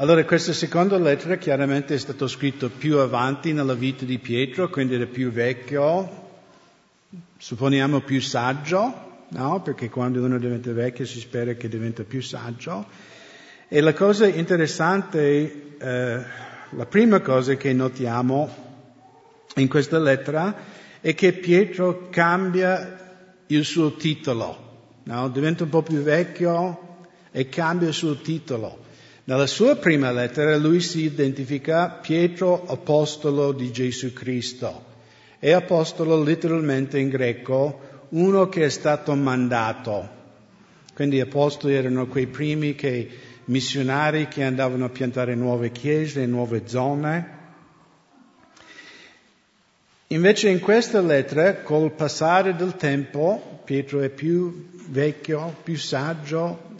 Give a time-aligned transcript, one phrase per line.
[0.00, 4.94] Allora questa seconda lettera chiaramente è stata scritta più avanti nella vita di Pietro, quindi
[4.94, 6.30] era più vecchio,
[7.36, 9.60] supponiamo più saggio, no?
[9.60, 12.86] Perché quando uno diventa vecchio si spera che diventa più saggio.
[13.68, 16.24] E la cosa interessante, eh,
[16.70, 18.48] la prima cosa che notiamo
[19.56, 20.56] in questa lettera
[21.02, 25.28] è che Pietro cambia il suo titolo, no?
[25.28, 26.88] diventa un po' più vecchio
[27.30, 28.88] e cambia il suo titolo.
[29.24, 34.86] Nella sua prima lettera lui si identifica Pietro, apostolo di Gesù Cristo.
[35.38, 40.18] E apostolo letteralmente in greco uno che è stato mandato.
[40.94, 43.08] Quindi gli apostoli erano quei primi che,
[43.46, 47.38] missionari che andavano a piantare nuove chiese, nuove zone.
[50.08, 56.78] Invece in questa lettera, col passare del tempo, Pietro è più vecchio, più saggio,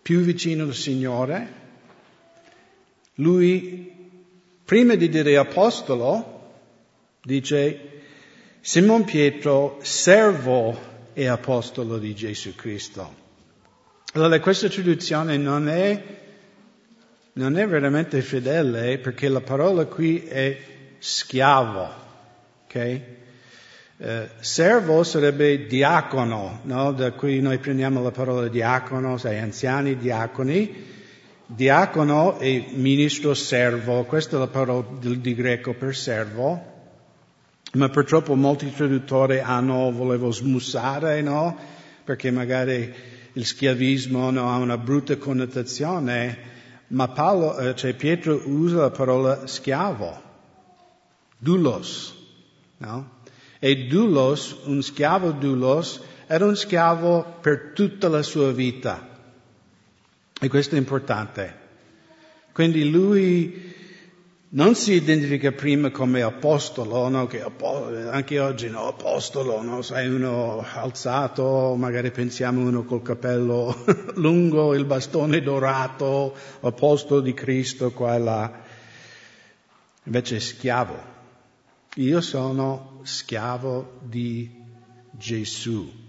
[0.00, 1.60] più vicino al Signore.
[3.16, 3.92] Lui,
[4.64, 6.40] prima di dire apostolo,
[7.22, 7.90] dice
[8.60, 10.78] Simon Pietro, servo
[11.12, 13.20] e apostolo di Gesù Cristo.
[14.14, 16.02] Allora questa traduzione non è,
[17.34, 20.58] non è veramente fedele perché la parola qui è
[20.98, 21.88] schiavo.
[22.64, 23.04] Okay?
[23.98, 26.92] Eh, servo sarebbe diacono, no?
[26.92, 30.91] da cui noi prendiamo la parola diacono, sai, anziani, diaconi.
[31.54, 36.60] Diacono e ministro servo, questa è la parola di, greco per servo,
[37.74, 41.56] ma purtroppo molti traduttori hanno, volevo smussare, no?
[42.04, 42.92] Perché magari
[43.34, 46.38] il schiavismo no, ha una brutta connotazione,
[46.88, 50.22] ma Paolo, eh, cioè Pietro usa la parola schiavo,
[51.36, 52.20] doulos,
[52.82, 53.20] No?
[53.60, 59.11] E Dulos, un schiavo Dulos, era un schiavo per tutta la sua vita.
[60.42, 61.56] E questo è importante.
[62.52, 63.72] Quindi lui
[64.48, 67.28] non si identifica prima come apostolo, no?
[67.28, 67.44] che
[68.10, 69.82] anche oggi no, apostolo, no?
[69.82, 73.84] sai uno alzato, magari pensiamo uno col capello
[74.16, 78.62] lungo, il bastone dorato, apostolo di Cristo qua e là.
[80.02, 81.10] Invece è schiavo.
[81.94, 84.50] Io sono schiavo di
[85.12, 86.01] Gesù.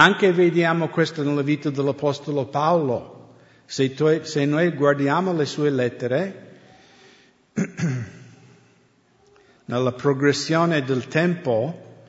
[0.00, 3.34] Anche vediamo questo nella vita dell'Apostolo Paolo.
[3.64, 6.50] Se, tu, se noi guardiamo le sue lettere,
[9.64, 12.04] nella progressione del tempo,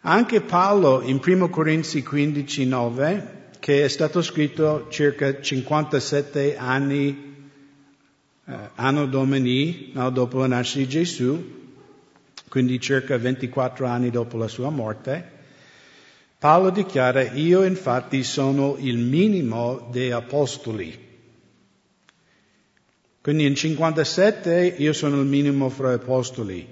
[0.00, 7.48] anche Paolo in 1 Corinzi 15, 9, che è stato scritto circa 57 anni
[8.46, 11.68] eh, anno domini, no, dopo la nascita di Gesù,
[12.48, 15.39] quindi circa 24 anni dopo la sua morte,
[16.40, 20.98] Paolo dichiara, io infatti sono il minimo dei apostoli.
[23.20, 26.66] Quindi in 57 io sono il minimo fra apostoli.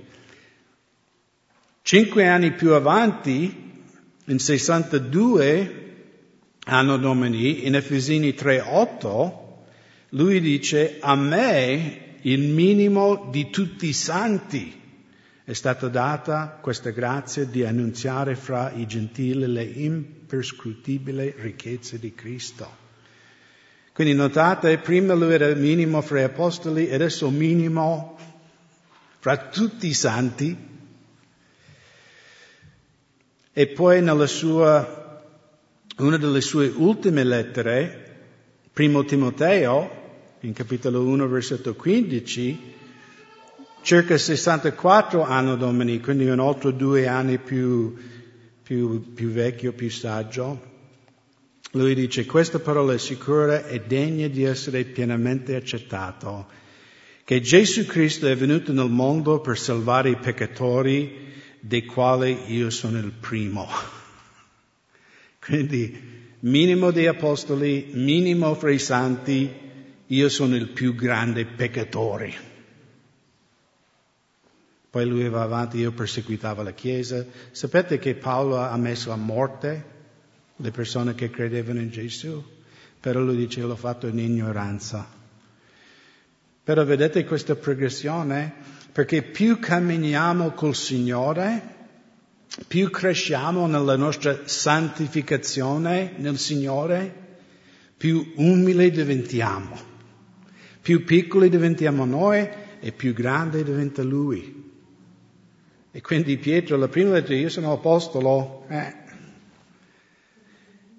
[1.83, 3.85] Cinque anni più avanti,
[4.25, 5.97] in 62
[6.65, 9.33] anno domini, in Efesini 3.8,
[10.17, 14.79] lui dice, a me il minimo di tutti i santi
[15.49, 22.71] è stata data questa grazia di annunziare fra i gentili le imperscrutibili ricchezze di Cristo.
[23.95, 28.19] Quindi notate, prima lui era minimo fra gli apostoli adesso minimo
[29.21, 30.55] fra tutti i santi.
[33.51, 35.25] E poi nella sua,
[35.97, 38.17] una delle sue ultime lettere,
[38.71, 42.77] primo Timoteo, in capitolo 1, versetto 15,
[43.83, 47.95] circa 64 anni domini, quindi un altro due anni più,
[48.63, 50.67] più, più vecchio, più saggio.
[51.73, 56.47] Lui dice, questa parola è sicura e degna di essere pienamente accettato,
[57.25, 61.27] che Gesù Cristo è venuto nel mondo per salvare i peccatori,
[61.61, 63.69] dei quali io sono il primo.
[65.45, 69.51] Quindi, minimo dei apostoli, minimo fra i santi,
[70.07, 72.48] io sono il più grande peccatore.
[74.91, 77.25] Poi lui va avanti, io perseguitavo la Chiesa.
[77.51, 79.97] Sapete che Paolo ha messo a morte
[80.57, 82.43] le persone che credevano in Gesù?
[83.01, 85.07] Però lui dice, l'ho fatto in ignoranza.
[86.65, 88.53] Però vedete questa progressione?
[88.91, 91.77] Perché più camminiamo col Signore,
[92.67, 97.27] più cresciamo nella nostra santificazione nel Signore,
[97.97, 99.79] più umili diventiamo.
[100.81, 102.49] Più piccoli diventiamo noi
[102.81, 104.58] e più grande diventa Lui.
[105.99, 108.95] E quindi Pietro, la prima lettera, io sono apostolo, eh.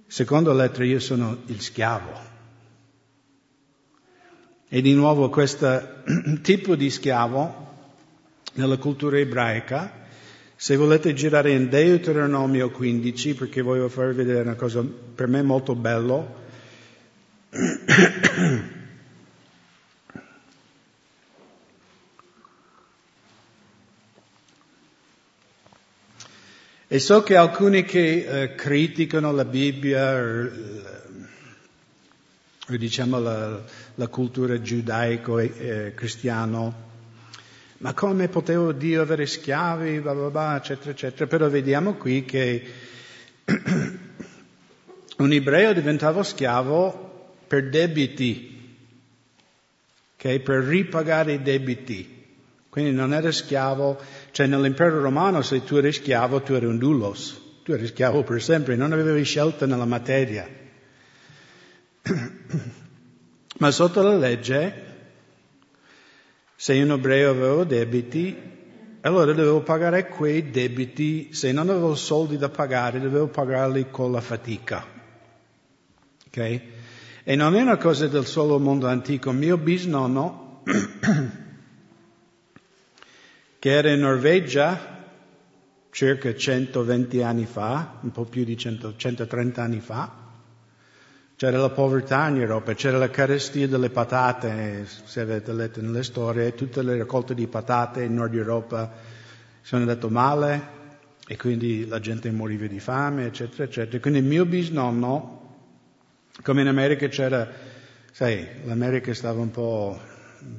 [0.08, 2.20] seconda lettera, io sono il schiavo.
[4.68, 6.04] E di nuovo questo
[6.44, 7.68] tipo di schiavo
[8.56, 10.06] nella cultura ebraica,
[10.58, 15.76] se volete girare in Deuteronomio 15, perché voglio farvi vedere una cosa per me molto
[15.76, 16.28] bella,
[26.92, 30.50] E so che alcuni che eh, criticano la Bibbia,
[32.68, 33.62] o, diciamo la,
[33.94, 36.74] la cultura giudaico-cristiano, eh,
[37.78, 41.28] ma come poteva Dio avere schiavi, bla bla bla, eccetera, eccetera.
[41.28, 42.66] Però vediamo qui che
[45.18, 48.78] un ebreo diventava schiavo per debiti,
[50.16, 50.40] okay?
[50.40, 52.18] per ripagare i debiti.
[52.70, 54.00] Quindi non era schiavo,
[54.40, 58.42] cioè nell'impero romano se tu eri schiavo tu eri un doulos, tu eri schiavo per
[58.42, 60.48] sempre, non avevi scelta nella materia.
[63.60, 64.84] Ma sotto la legge,
[66.56, 68.34] se un ebreo aveva debiti,
[69.02, 74.22] allora dovevo pagare quei debiti, se non avevo soldi da pagare, dovevo pagarli con la
[74.22, 74.86] fatica.
[76.28, 76.62] Ok?
[77.26, 79.34] E non è una cosa del solo mondo antico.
[79.34, 80.64] Mio bisnonno
[83.60, 84.98] che era in Norvegia
[85.92, 90.28] circa 120 anni fa, un po' più di 100, 130 anni fa.
[91.36, 96.54] C'era la povertà in Europa, c'era la carestia delle patate, se avete letto nelle storie,
[96.54, 98.92] tutte le raccolte di patate in Nord Europa
[99.62, 100.78] sono andate male
[101.28, 104.00] e quindi la gente moriva di fame, eccetera, eccetera.
[104.00, 105.58] Quindi il mio bisnonno,
[106.44, 107.48] come in America c'era,
[108.12, 110.00] sai, l'America stava un po'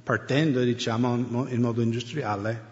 [0.03, 2.69] partendo, diciamo, in modo industriale,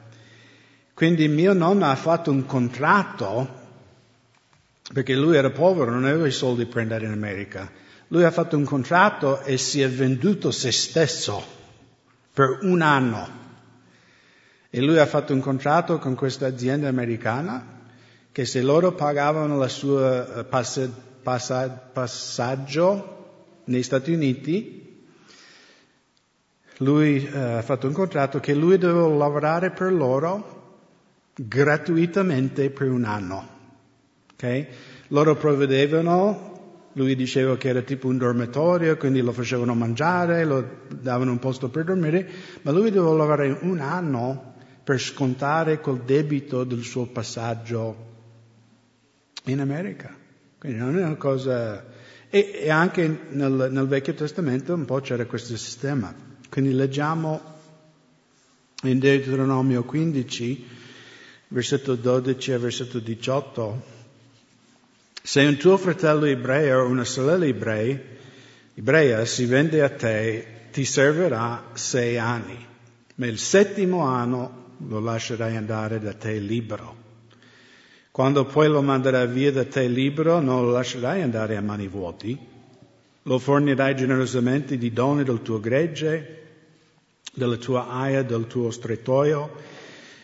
[0.98, 3.48] quindi mio nonno ha fatto un contratto,
[4.92, 7.70] perché lui era povero, non aveva i soldi per andare in America.
[8.08, 11.40] Lui ha fatto un contratto e si è venduto se stesso
[12.32, 13.28] per un anno.
[14.70, 17.84] E lui ha fatto un contratto con questa azienda americana
[18.32, 20.90] che se loro pagavano il suo eh, pass-
[21.22, 25.06] pass- passaggio negli Stati Uniti,
[26.78, 30.56] lui uh, ha fatto un contratto che lui doveva lavorare per loro
[31.38, 33.56] gratuitamente per un anno.
[34.32, 34.66] Okay?
[35.08, 41.30] Loro provvedevano, lui diceva che era tipo un dormitorio, quindi lo facevano mangiare, lo davano
[41.30, 42.28] un posto per dormire,
[42.62, 48.06] ma lui doveva lavorare un anno per scontare quel debito del suo passaggio
[49.44, 50.14] in America.
[50.58, 51.96] Quindi non è una cosa...
[52.30, 56.12] E, e anche nel, nel Vecchio Testamento un po' c'era questo sistema.
[56.50, 57.40] Quindi leggiamo
[58.82, 60.66] in Deuteronomio 15,
[61.48, 63.82] versetto 12 e versetto 18,
[65.22, 67.98] se un tuo fratello ebreo o una sorella ebrea,
[68.74, 72.66] ebrea si vende a te, ti servirà sei anni,
[73.16, 76.96] ma il settimo anno lo lascerai andare da te libero.
[78.10, 82.38] Quando poi lo manderai via da te libero, non lo lascerai andare a mani vuoti,
[83.22, 86.36] lo fornirai generosamente di doni del tuo gregge,
[87.34, 89.50] della tua aia, del tuo strettoio,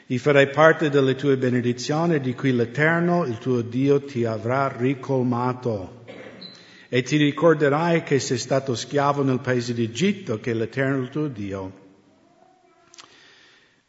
[0.06, 6.05] e farai parte delle tue benedizioni di cui l'Eterno, il tuo Dio, ti avrà ricolmato.
[6.89, 11.73] E ti ricorderai che sei stato schiavo nel paese d'Egitto, che l'Eterno, il tuo Dio,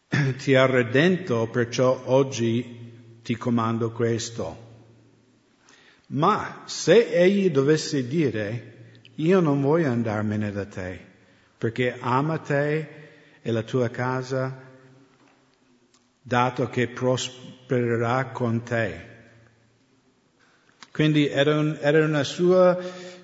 [0.38, 4.64] ti ha redento, perciò oggi ti comando questo.
[6.08, 8.74] Ma se egli dovesse dire,
[9.16, 11.00] io non voglio andarmene da te,
[11.58, 12.88] perché ama te
[13.42, 14.65] e la tua casa,
[16.28, 19.14] dato che prospererà con te.
[20.92, 22.76] Quindi era, un, era una sua,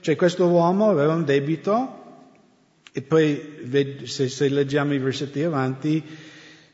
[0.01, 1.97] cioè questo uomo aveva un debito
[2.91, 6.03] e poi se, se leggiamo i versetti avanti,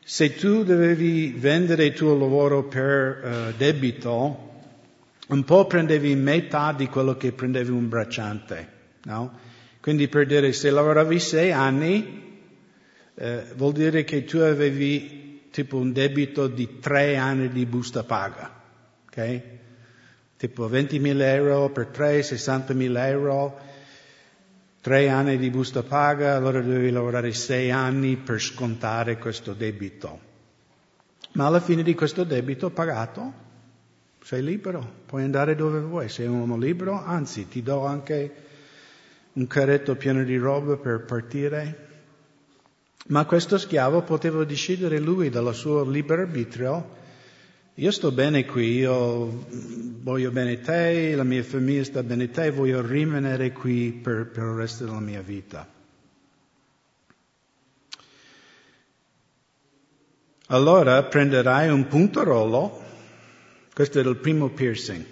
[0.04, 4.50] se tu dovevi vendere il tuo lavoro per uh, debito,
[5.28, 8.68] un po' prendevi metà di quello che prendevi un bracciante,
[9.04, 9.38] no?
[9.80, 12.42] Quindi per dire se lavoravi sei anni,
[13.14, 15.17] eh, vuol dire che tu avevi
[15.58, 18.48] tipo un debito di tre anni di busta paga,
[19.06, 19.42] ok?
[20.36, 23.58] Tipo 20.000 euro per tre, 60.000 euro,
[24.80, 30.20] tre anni di busta paga, allora dovevi lavorare sei anni per scontare questo debito.
[31.32, 33.32] Ma alla fine di questo debito pagato
[34.22, 38.32] sei libero, puoi andare dove vuoi, sei un uomo libero, anzi ti do anche
[39.32, 41.87] un carretto pieno di roba per partire
[43.08, 46.96] ma questo schiavo poteva decidere lui dal suo libero arbitrio,
[47.74, 49.46] io sto bene qui, io
[50.02, 54.54] voglio bene te, la mia famiglia sta bene te, voglio rimanere qui per, per il
[54.54, 55.66] resto della mia vita.
[60.48, 62.82] Allora prenderai un puntarollo,
[63.72, 65.04] questo era il primo piercing,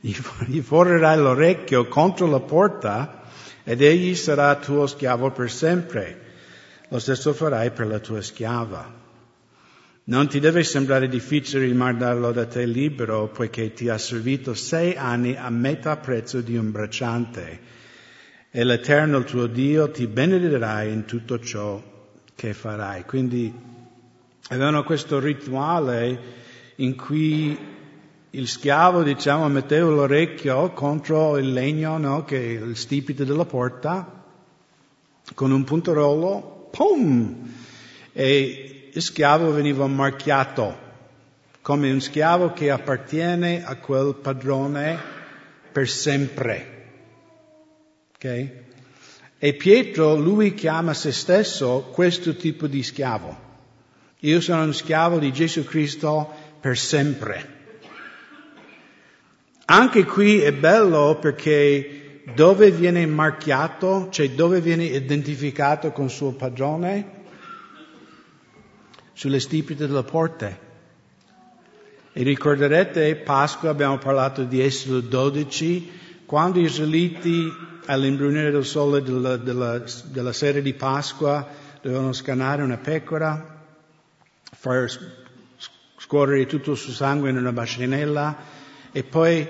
[0.00, 3.21] gli forerai l'orecchio contro la porta
[3.64, 6.20] ed egli sarà tuo schiavo per sempre.
[6.88, 9.00] Lo stesso farai per la tua schiava.
[10.04, 15.36] Non ti deve sembrare difficile rimandarlo da te libero, poiché ti ha servito sei anni
[15.36, 17.60] a metà prezzo di un bracciante.
[18.50, 21.80] E l'Eterno, il tuo Dio, ti benedirà in tutto ciò
[22.34, 23.04] che farai.
[23.04, 23.54] Quindi
[24.48, 26.40] avevano questo rituale
[26.76, 27.56] in cui
[28.34, 34.24] il schiavo, diciamo, metteva l'orecchio contro il legno, no, che è il stipite della porta,
[35.34, 37.50] con un puntarolo, pum!
[38.12, 40.90] E il schiavo veniva marchiato
[41.60, 44.98] come un schiavo che appartiene a quel padrone
[45.70, 46.88] per sempre.
[48.14, 48.50] Ok?
[49.38, 53.50] E Pietro, lui chiama se stesso questo tipo di schiavo.
[54.20, 57.60] Io sono un schiavo di Gesù Cristo per sempre.
[59.72, 67.22] Anche qui è bello perché dove viene marchiato, cioè dove viene identificato con suo padrone,
[69.14, 70.58] sulle stipite delle porte.
[72.12, 75.90] E ricorderete, Pasqua, abbiamo parlato di Esodo 12,
[76.26, 77.50] quando gli israeliti
[77.86, 81.48] all'imbrunire del sole della, della, della sera di Pasqua
[81.80, 83.64] dovevano scannare una pecora,
[84.54, 84.86] far
[85.96, 88.60] scorrere tutto il suo sangue in una bacinella
[88.92, 89.48] e poi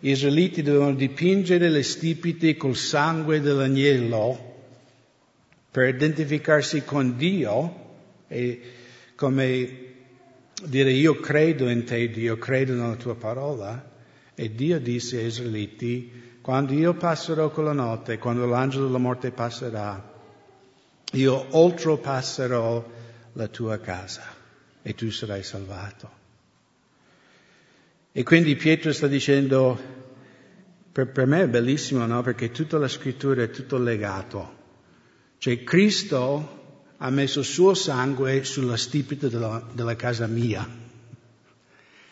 [0.00, 4.48] gli israeliti dovevano dipingere le stipite col sangue dell'agnello
[5.70, 7.88] per identificarsi con Dio
[8.26, 8.60] e
[9.14, 9.88] come
[10.64, 13.88] dire io credo in te, Dio, credo nella tua parola.
[14.34, 20.02] E Dio disse ai Israeliti, quando io passerò quella notte, quando l'angelo della morte passerà,
[21.12, 22.90] io oltrepasserò
[23.34, 24.22] la tua casa
[24.80, 26.19] e tu sarai salvato.
[28.12, 29.78] E quindi Pietro sta dicendo,
[30.90, 32.22] per, per me è bellissimo, no?
[32.22, 34.58] Perché tutta la scrittura è tutto legato.
[35.38, 36.58] Cioè Cristo
[36.96, 40.68] ha messo il suo sangue sulla stipite della, della casa mia.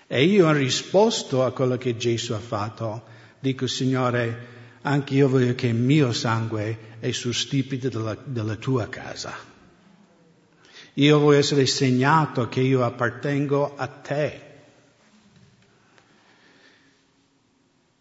[0.06, 3.04] E io ho risposto a quello che Gesù ha fatto.
[3.40, 8.88] Dico, Signore, anche io voglio che il mio sangue è sul stipite della, della tua
[8.88, 9.34] casa.
[10.94, 14.47] Io voglio essere segnato che io appartengo a te.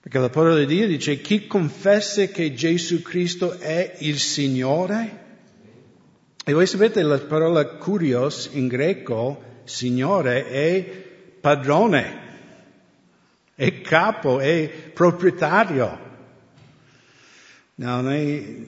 [0.07, 5.25] Perché la parola di Dio dice, chi confessa che Gesù Cristo è il Signore,
[6.45, 10.81] e voi sapete la parola curios in greco, signore, è
[11.41, 12.19] padrone,
[13.53, 15.99] è capo, è proprietario.
[17.75, 18.65] No, noi,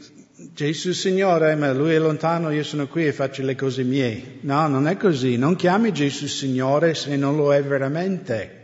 [0.54, 4.40] Gesù Signore, ma Lui è lontano, io sono qui e faccio le cose mie.
[4.42, 5.38] No, non è così.
[5.38, 8.59] Non chiami Gesù Signore se non lo è veramente.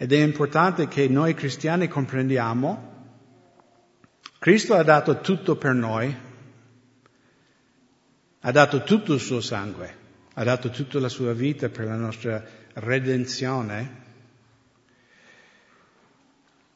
[0.00, 2.96] Ed è importante che noi cristiani comprendiamo,
[4.38, 6.16] Cristo ha dato tutto per noi,
[8.38, 9.96] ha dato tutto il suo sangue,
[10.34, 14.06] ha dato tutta la sua vita per la nostra redenzione.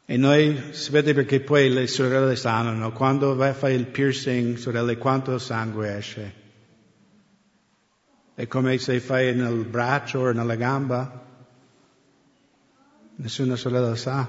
[0.05, 2.91] E noi, sapete perché poi le sorelle sanno, no?
[2.91, 6.35] quando vai a fare il piercing, sorelle, quanto sangue esce?
[8.35, 11.22] È come se fai nel braccio o nella gamba?
[13.23, 14.29] Nessuna sorella sa.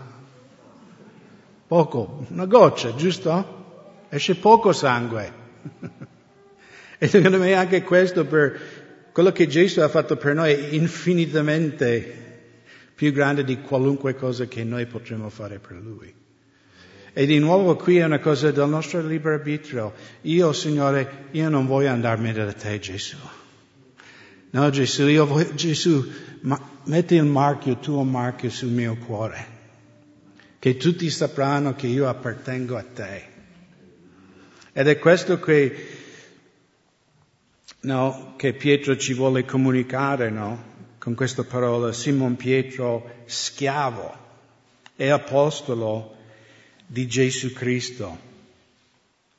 [1.66, 4.06] Poco, una goccia, giusto?
[4.10, 5.42] Esce poco sangue.
[7.00, 8.58] E secondo me anche questo per
[9.12, 12.62] quello che Gesù ha fatto per noi è infinitamente
[12.96, 16.14] più grande di qualunque cosa che noi potremmo fare per Lui.
[17.12, 19.94] E di nuovo qui è una cosa del nostro libero arbitrio.
[20.22, 23.18] Io, Signore, io non voglio andarmene da te, Gesù.
[24.54, 26.08] No, Gesù, io voglio, Gesù,
[26.84, 29.48] metti il marchio, il tuo marchio sul mio cuore.
[30.60, 33.24] Che tutti sapranno che io appartengo a te.
[34.72, 35.88] Ed è questo che
[37.82, 40.72] no, che Pietro ci vuole comunicare, no?
[41.00, 44.16] Con questa parola, Simon Pietro, schiavo
[44.96, 46.16] e apostolo
[46.86, 48.32] di Gesù Cristo.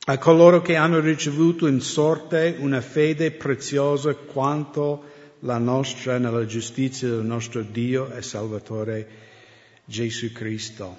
[0.06, 5.02] A coloro che hanno ricevuto in sorte una fede preziosa quanto
[5.40, 9.08] la nostra nella giustizia del nostro Dio e Salvatore
[9.87, 10.99] Gesù Cristo.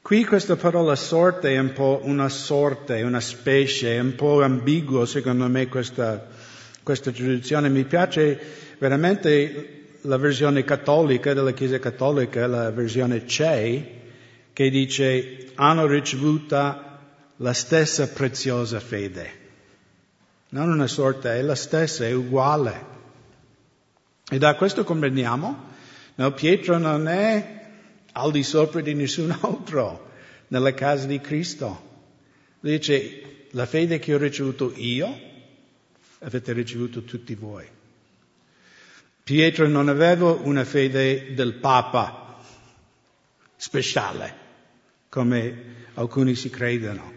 [0.00, 5.04] Qui questa parola sorte è un po' una sorte, una specie, è un po' ambiguo
[5.04, 6.26] secondo me questa,
[6.82, 7.68] questa traduzione.
[7.68, 8.40] Mi piace
[8.78, 13.96] veramente la versione cattolica della Chiesa cattolica, la versione CE,
[14.58, 16.98] che dice hanno ricevuta
[17.36, 19.30] la stessa preziosa fede.
[20.48, 22.86] Non una sorta, è la stessa, è uguale.
[24.28, 25.64] E da questo comprendiamo,
[26.16, 27.68] no, Pietro non è
[28.10, 30.10] al di sopra di nessun altro
[30.48, 32.06] nella casa di Cristo.
[32.58, 35.20] Dice, la fede che ho ricevuto io,
[36.18, 37.64] avete ricevuto tutti voi.
[39.22, 42.40] Pietro non aveva una fede del Papa
[43.54, 44.46] speciale,
[45.08, 47.16] come alcuni si credono.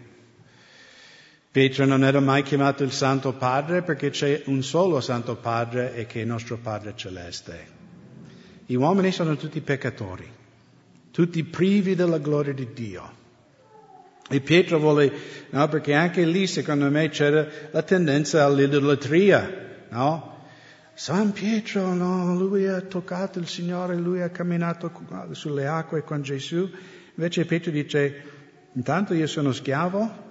[1.50, 6.06] Pietro non era mai chiamato il Santo Padre perché c'è un solo Santo Padre e
[6.06, 7.80] che è il nostro Padre Celeste.
[8.64, 10.26] Gli uomini sono tutti peccatori,
[11.10, 13.20] tutti privi della gloria di Dio.
[14.30, 15.12] E Pietro vuole,
[15.50, 20.30] no, perché anche lì secondo me c'era la tendenza all'idolatria, no?
[20.94, 24.90] San Pietro, no, lui ha toccato il Signore, lui ha camminato
[25.32, 26.70] sulle acque con Gesù.
[27.14, 28.22] Invece Pietro dice,
[28.72, 30.30] intanto io sono schiavo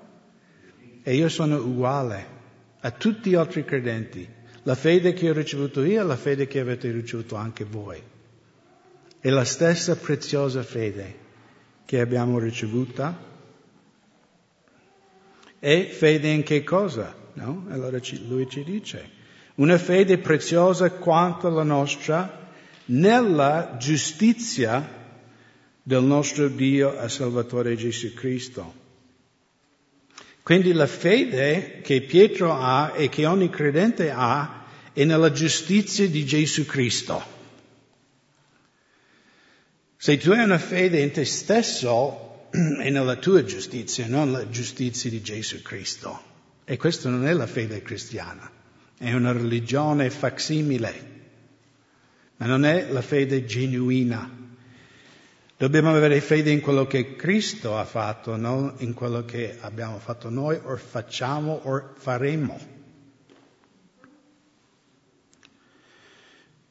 [1.03, 2.39] e io sono uguale
[2.79, 4.27] a tutti gli altri credenti.
[4.63, 8.01] La fede che ho ricevuto io è la fede che avete ricevuto anche voi.
[9.19, 11.19] È la stessa preziosa fede
[11.85, 13.29] che abbiamo ricevuta
[15.59, 17.15] e fede in che cosa?
[17.33, 17.65] No?
[17.69, 19.09] Allora lui ci dice,
[19.55, 22.49] una fede preziosa quanto la nostra
[22.85, 25.00] nella giustizia
[25.83, 28.79] del nostro Dio e Salvatore Gesù Cristo.
[30.43, 36.25] Quindi la fede che Pietro ha e che ogni credente ha è nella giustizia di
[36.25, 37.39] Gesù Cristo.
[39.97, 45.09] Se tu hai una fede in te stesso, è nella tua giustizia, non la giustizia
[45.09, 46.29] di Gesù Cristo.
[46.65, 48.49] E questa non è la fede cristiana,
[48.97, 51.09] è una religione facsimile,
[52.37, 54.40] ma non è la fede genuina.
[55.61, 60.31] Dobbiamo avere fede in quello che Cristo ha fatto, non in quello che abbiamo fatto
[60.31, 62.59] noi o facciamo o faremo.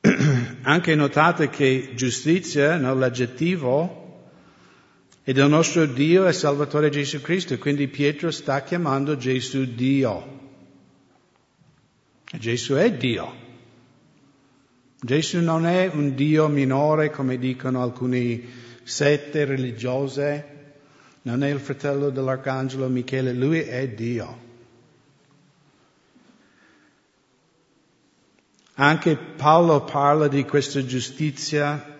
[0.62, 4.24] Anche notate che giustizia, no, l'aggettivo,
[5.22, 7.57] e del nostro Dio e Salvatore Gesù Cristo.
[7.59, 10.40] Quindi Pietro sta chiamando Gesù Dio.
[12.37, 13.35] Gesù è Dio.
[15.00, 20.58] Gesù non è un Dio minore come dicono alcune sette religiose,
[21.22, 24.48] non è il fratello dell'Arcangelo Michele, lui è Dio.
[28.74, 31.98] Anche Paolo parla di questa giustizia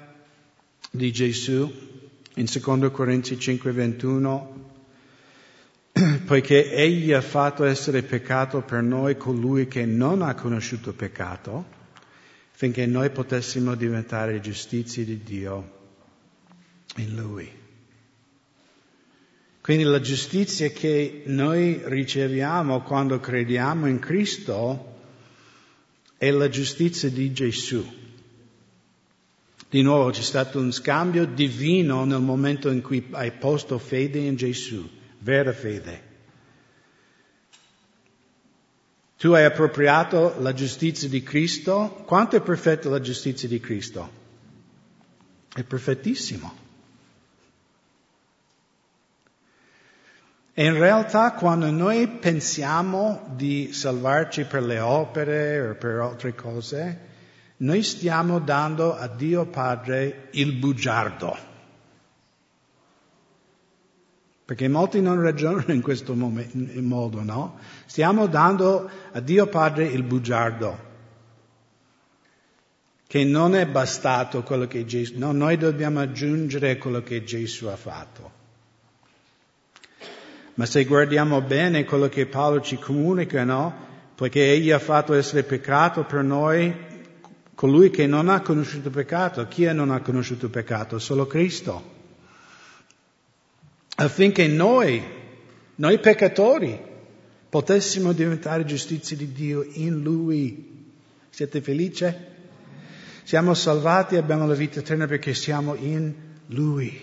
[0.91, 1.89] di Gesù
[2.37, 4.71] in 2 Corinzi 5, 21,
[6.25, 11.67] poiché egli ha fatto essere peccato per noi colui che non ha conosciuto peccato,
[12.53, 15.79] finché noi potessimo diventare giustizia di Dio
[17.01, 17.59] in lui.
[19.61, 24.99] Quindi la giustizia che noi riceviamo quando crediamo in Cristo
[26.17, 27.99] è la giustizia di Gesù.
[29.69, 34.35] Di nuovo c'è stato un scambio divino nel momento in cui hai posto fede in
[34.35, 36.09] Gesù, vera fede.
[39.17, 42.03] Tu hai appropriato la giustizia di Cristo.
[42.07, 44.11] Quanto è perfetta la giustizia di Cristo?
[45.55, 46.60] È perfettissimo.
[50.61, 56.99] E in realtà quando noi pensiamo di salvarci per le opere o per altre cose,
[57.57, 61.35] noi stiamo dando a Dio Padre il bugiardo.
[64.45, 67.59] Perché molti non ragionano in questo modo, no?
[67.87, 70.79] Stiamo dando a Dio Padre il bugiardo.
[73.07, 77.77] Che non è bastato quello che Gesù, no, noi dobbiamo aggiungere quello che Gesù ha
[77.77, 78.40] fatto.
[80.61, 83.75] Ma se guardiamo bene quello che Paolo ci comunica, no?
[84.15, 86.71] Poiché egli ha fatto essere peccato per noi,
[87.55, 89.49] colui che non ha conosciuto peccato.
[89.49, 90.99] Chi non ha conosciuto peccato?
[90.99, 91.83] Solo Cristo.
[93.95, 95.03] Affinché noi,
[95.77, 96.79] noi peccatori,
[97.49, 100.93] potessimo diventare giustizia di Dio in Lui.
[101.31, 102.15] Siete felici?
[103.23, 106.13] Siamo salvati e abbiamo la vita eterna perché siamo in
[106.49, 107.01] Lui,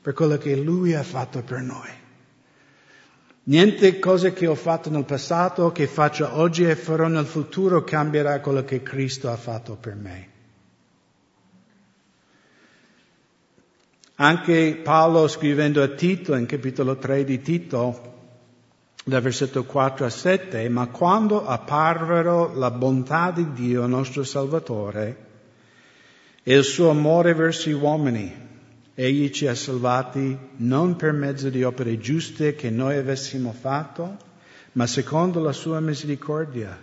[0.00, 2.00] per quello che Lui ha fatto per noi.
[3.44, 8.40] Niente cose che ho fatto nel passato, che faccio oggi e farò nel futuro cambierà
[8.40, 10.28] quello che Cristo ha fatto per me.
[14.16, 18.12] Anche Paolo scrivendo a Tito, in capitolo 3 di Tito,
[19.04, 25.30] dal versetto 4 a 7, ma quando apparvero la bontà di Dio nostro Salvatore
[26.44, 28.41] e il suo amore verso gli uomini,
[28.94, 34.18] Egli ci ha salvati non per mezzo di opere giuste che noi avessimo fatto,
[34.72, 36.78] ma secondo la sua misericordia,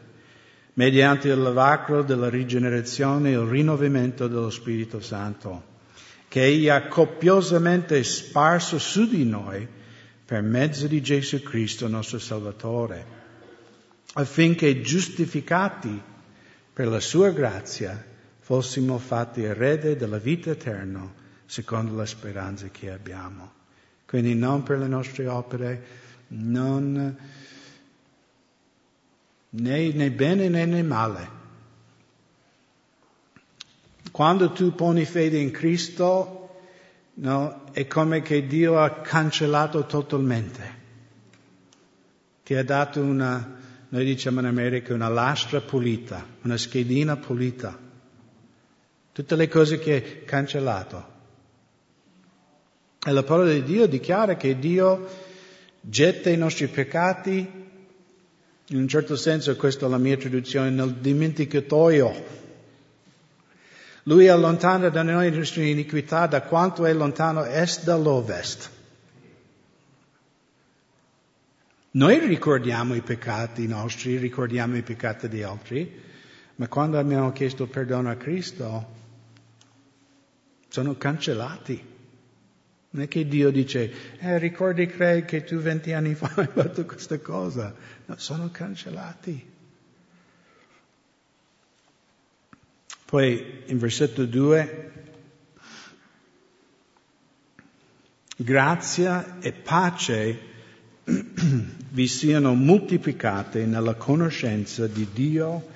[0.73, 5.77] mediante il lavacro della rigenerazione e il rinnovamento dello Spirito Santo,
[6.27, 9.67] che Egli ha copiosamente sparso su di noi
[10.25, 13.05] per mezzo di Gesù Cristo nostro Salvatore,
[14.13, 16.01] affinché giustificati
[16.73, 18.03] per la sua grazia
[18.39, 21.19] fossimo fatti erede della vita eterna
[21.49, 23.53] secondo la speranza che abbiamo.
[24.05, 25.83] Quindi non per le nostre opere,
[26.27, 27.17] non
[29.49, 31.38] né, né bene né, né male.
[34.12, 36.59] Quando tu poni fede in Cristo,
[37.15, 40.77] no, è come che Dio ha cancellato totalmente.
[42.43, 43.57] Ti ha dato una,
[43.89, 47.75] noi diciamo in America, una lastra pulita, una schedina pulita.
[49.12, 51.17] Tutte le cose che è cancellato.
[53.05, 55.07] E la parola di Dio dichiara che Dio
[55.79, 57.57] getta i nostri peccati,
[58.67, 62.38] in un certo senso questa è la mia traduzione, nel dimenticatoio.
[64.03, 68.69] Lui allontana da noi le nostre iniquità da quanto è lontano est dall'ovest.
[71.91, 76.01] Noi ricordiamo i peccati nostri, ricordiamo i peccati di altri,
[76.55, 78.97] ma quando abbiamo chiesto perdono a Cristo,
[80.67, 81.88] sono cancellati.
[82.91, 86.86] Non è che Dio dice, eh, ricordi Craig che tu venti anni fa hai fatto
[86.86, 87.73] questa cosa.
[88.06, 89.47] No, sono cancellati.
[93.06, 94.91] Poi in versetto 2,
[98.36, 100.39] grazia e pace
[101.06, 105.67] vi siano moltiplicate nella conoscenza di Dio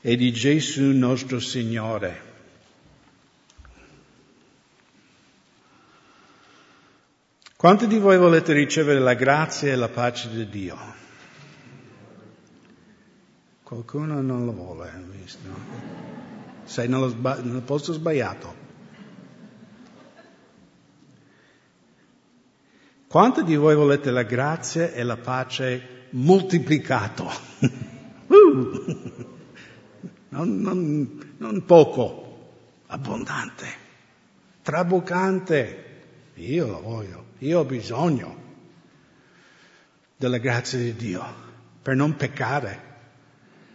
[0.00, 2.28] e di Gesù nostro Signore
[7.60, 10.78] Quanti di voi volete ricevere la grazia e la pace di Dio?
[13.62, 15.46] Qualcuno non lo vuole, visto?
[16.64, 18.54] Sei nello, sba- nel posto sbagliato.
[23.06, 27.30] Quanti di voi volete la grazia e la pace moltiplicato?
[28.28, 28.84] uh!
[30.30, 32.54] non, non, non poco,
[32.86, 33.66] abbondante,
[34.62, 35.88] traboccante.
[36.40, 37.26] Io lo voglio.
[37.38, 38.48] Io ho bisogno
[40.16, 41.24] della grazia di Dio
[41.82, 42.78] per non peccare,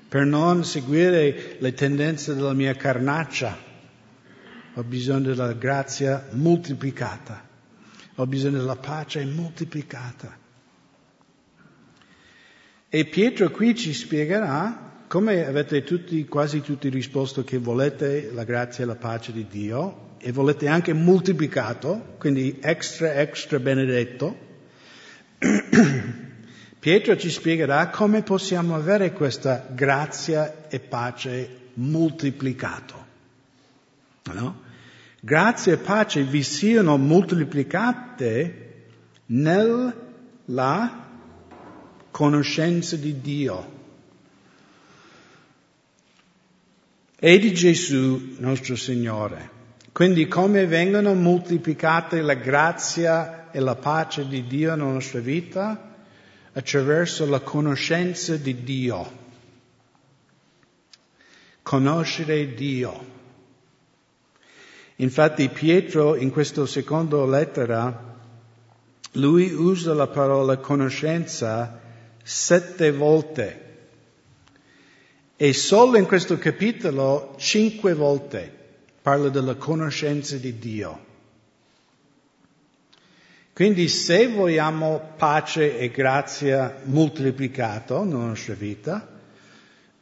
[0.08, 3.58] per non seguire le tendenze della mia carnaccia.
[4.76, 7.48] Ho bisogno della grazia moltiplicata.
[8.16, 10.38] Ho bisogno della pace moltiplicata.
[12.90, 18.84] E Pietro qui ci spiegherà come avete tutti, quasi tutti risposto che volete la grazia
[18.84, 24.36] e la pace di Dio, e volete anche moltiplicato, quindi extra, extra benedetto,
[26.80, 33.06] Pietro ci spiegherà come possiamo avere questa grazia e pace moltiplicato.
[34.34, 34.62] No?
[35.20, 38.86] Grazia e pace vi siano moltiplicate
[39.28, 39.94] nella
[42.10, 43.74] conoscenza di Dio
[47.16, 49.55] e di Gesù nostro Signore.
[49.96, 55.96] Quindi come vengono moltiplicate la grazia e la pace di Dio nella nostra vita?
[56.52, 59.10] Attraverso la conoscenza di Dio.
[61.62, 63.06] Conoscere Dio.
[64.98, 68.18] Infatti Pietro in questa seconda lettera,
[69.14, 71.80] lui usa la parola conoscenza
[72.22, 73.78] sette volte
[75.38, 78.64] e solo in questo capitolo cinque volte
[79.06, 81.06] parla della conoscenza di Dio.
[83.54, 89.08] Quindi se vogliamo pace e grazia moltiplicato nella nostra vita,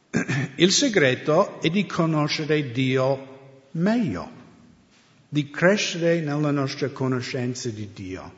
[0.56, 4.30] il segreto è di conoscere Dio meglio,
[5.28, 8.32] di crescere nella nostra conoscenza di Dio.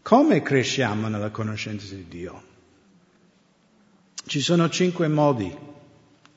[0.00, 2.42] Come cresciamo nella conoscenza di Dio?
[4.26, 5.70] Ci sono cinque modi.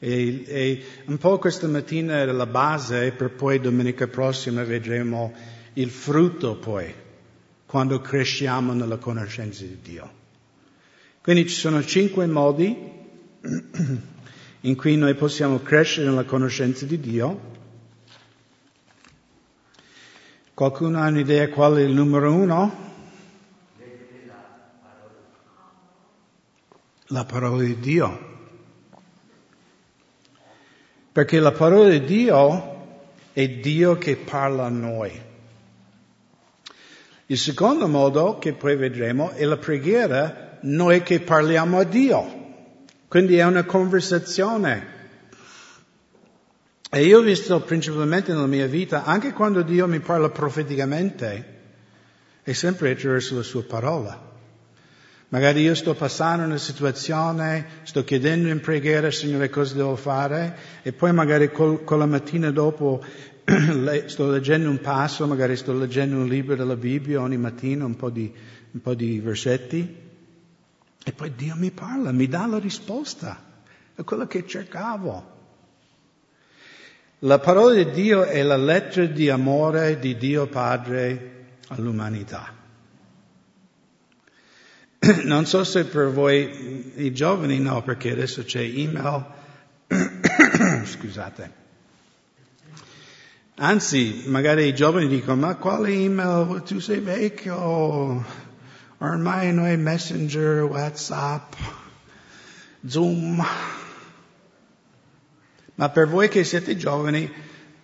[0.06, 5.34] E, e, un po' questa mattina era la base per poi domenica prossima vedremo
[5.74, 6.94] il frutto poi,
[7.66, 10.12] quando cresciamo nella conoscenza di Dio.
[11.24, 12.78] Quindi ci sono cinque modi
[14.62, 17.54] in cui noi possiamo crescere nella conoscenza di Dio.
[20.54, 22.94] Qualcuno ha un'idea qual è il numero uno?
[27.08, 28.34] La parola di Dio.
[31.16, 33.00] Perché la parola di Dio
[33.32, 35.18] è Dio che parla a noi.
[37.28, 42.44] Il secondo modo che poi vedremo è la preghiera, noi che parliamo a Dio.
[43.08, 44.88] Quindi è una conversazione.
[46.92, 51.62] E io ho visto principalmente nella mia vita, anche quando Dio mi parla profeticamente,
[52.44, 54.35] è sempre attraverso la sua parola.
[55.36, 60.94] Magari io sto passando una situazione, sto chiedendo in preghiera, Signore, cosa devo fare, e
[60.94, 63.04] poi magari con la mattina dopo
[64.06, 68.10] sto leggendo un passo, magari sto leggendo un libro della Bibbia ogni mattina, un po'
[68.10, 68.34] di,
[68.72, 69.98] un po di versetti,
[71.04, 73.38] e poi Dio mi parla, mi dà la risposta
[73.94, 75.34] a quello che cercavo.
[77.20, 82.55] La parola di Dio è la lettera di amore di Dio Padre all'umanità.
[85.24, 89.26] Non so se per voi i giovani no, perché adesso c'è email.
[90.86, 91.64] Scusate.
[93.58, 96.64] Anzi, magari i giovani dicono, ma quale email?
[96.64, 98.26] Tu sei vecchio.
[98.98, 101.54] Ormai noi Messenger, WhatsApp,
[102.88, 103.46] Zoom.
[105.76, 107.32] Ma per voi che siete giovani,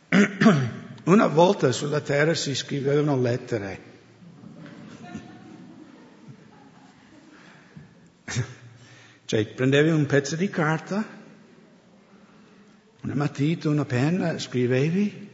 [1.06, 3.91] una volta sulla terra si scrivevano lettere.
[9.32, 11.08] Cioè, prendevi un pezzo di carta,
[13.04, 15.30] una matita, una penna, scrivevi,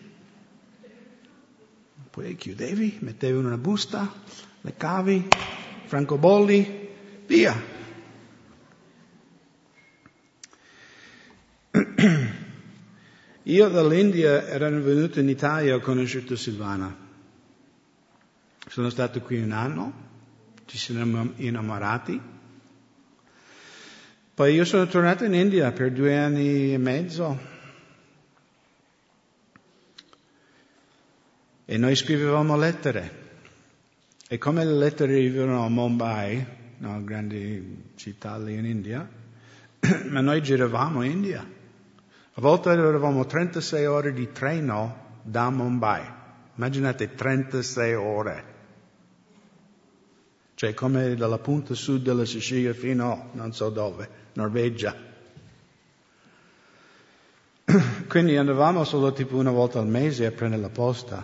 [2.12, 4.14] poi chiudevi, mettevi in una busta,
[4.62, 5.28] le cavi,
[5.86, 6.90] francobolli,
[7.26, 7.60] via.
[13.42, 16.96] Io dall'India ero venuto in Italia e ho conosciuto Silvana.
[18.68, 19.94] Sono stato qui un anno,
[20.66, 22.36] ci siamo innamorati
[24.38, 27.40] poi io sono tornato in India per due anni e mezzo
[31.66, 33.26] e noi scrivevamo lettere.
[34.28, 36.46] E come le lettere arrivano a Mumbai,
[36.82, 37.64] una grande
[37.96, 39.10] città lì in India,
[40.08, 41.40] ma noi giravamo in India.
[41.42, 46.04] A volte avevamo 36 ore di treno da Mumbai.
[46.54, 48.57] Immaginate 36 ore.
[50.58, 54.10] Cioè come dalla punta sud della Sicilia fino a non so dove.
[54.34, 54.96] Norvegia.
[58.10, 61.24] Quindi andavamo solo tipo una volta al mese a prendere la posta.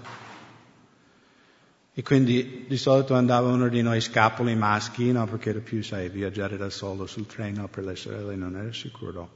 [1.96, 5.26] E quindi di solito andava uno di noi scapoli maschi, no?
[5.26, 9.32] Perché era più, sai, viaggiare da solo sul treno per le sorelle non era sicuro.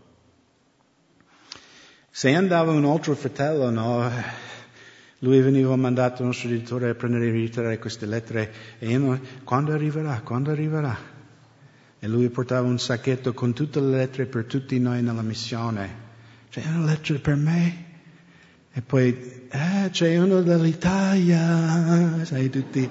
[2.11, 4.11] Se andava un altro fratello, no?
[5.19, 9.73] Lui veniva mandato al nostro editore a prendere e ritirare queste lettere e io, quando
[9.73, 10.95] arriverà, quando arriverà?
[11.99, 16.05] E lui portava un sacchetto con tutte le lettere per tutti noi nella missione.
[16.51, 17.85] C'è una lettera per me?
[18.71, 22.87] E poi, eh, c'è uno dall'Italia, sai tutti,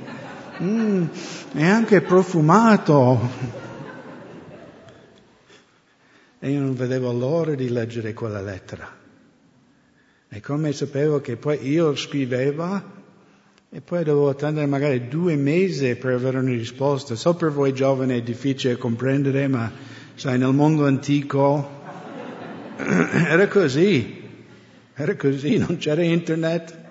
[0.60, 1.04] mm,
[1.52, 3.30] è anche profumato.
[6.40, 9.04] E io non vedevo l'ora di leggere quella lettera.
[10.28, 12.94] E come sapevo che poi io scrivevo,
[13.68, 17.14] e poi dovevo attendere magari due mesi per avere una risposta.
[17.14, 19.70] So per voi giovani è difficile comprendere, ma
[20.14, 21.82] sai, nel mondo antico
[22.76, 24.24] era così.
[24.94, 26.84] Era così, non c'era internet.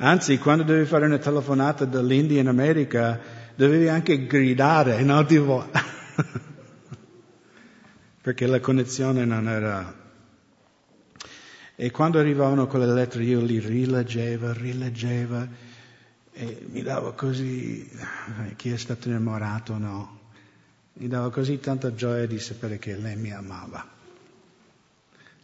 [0.00, 3.20] Anzi, quando dovevi fare una telefonata dall'India in America,
[3.54, 5.24] dovevi anche gridare, no?
[5.24, 5.66] Tipo...
[8.28, 9.90] perché la connessione non era
[11.74, 15.48] e quando arrivavano quelle lettere io li rileggevo, rileggevo
[16.32, 20.20] e mi dava così, eh, chi è stato innamorato o no,
[20.94, 23.82] mi dava così tanta gioia di sapere che lei mi amava.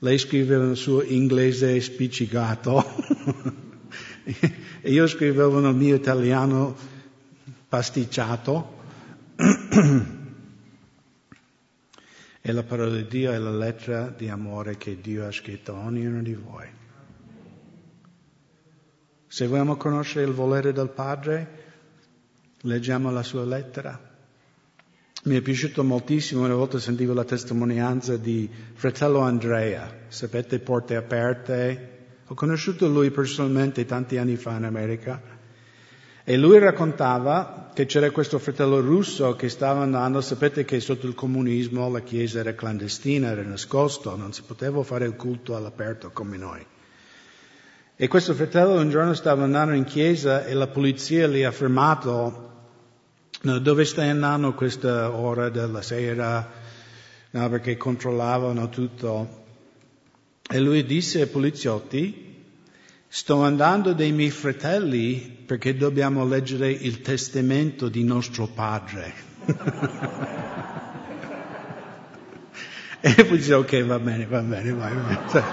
[0.01, 2.85] Lei scriveva il suo inglese spiccicato
[4.83, 6.77] e io scrivevo nel mio italiano
[7.67, 8.83] pasticciato.
[12.47, 15.79] E la parola di Dio è la lettera di amore che Dio ha scritto a
[15.79, 16.67] ognuno di voi.
[19.27, 21.49] Se vogliamo conoscere il volere del Padre,
[22.61, 23.99] leggiamo la sua lettera.
[25.23, 31.93] Mi è piaciuto moltissimo, una volta sentivo la testimonianza di fratello Andrea, sapete, porte aperte.
[32.27, 35.34] Ho conosciuto lui personalmente tanti anni fa in America
[36.25, 41.15] e lui raccontava che c'era questo fratello russo che stava andando, sapete che sotto il
[41.15, 46.39] comunismo la chiesa era clandestina, era nascosto, non si poteva fare il culto all'aperto come
[46.39, 46.65] noi.
[47.97, 52.53] E questo fratello un giorno stava andando in chiesa e la polizia gli ha fermato,
[53.41, 56.63] dove stai andando questa ora della sera?
[57.35, 59.43] no, perché controllavano tutto.
[60.49, 62.34] E lui disse ai poliziotti,
[63.17, 69.15] sto andando dai miei fratelli perché dobbiamo leggere il testamento di nostro padre.
[73.01, 75.19] e poi dice, ok, va bene, va bene, vai.
[75.31, 75.45] Cioè,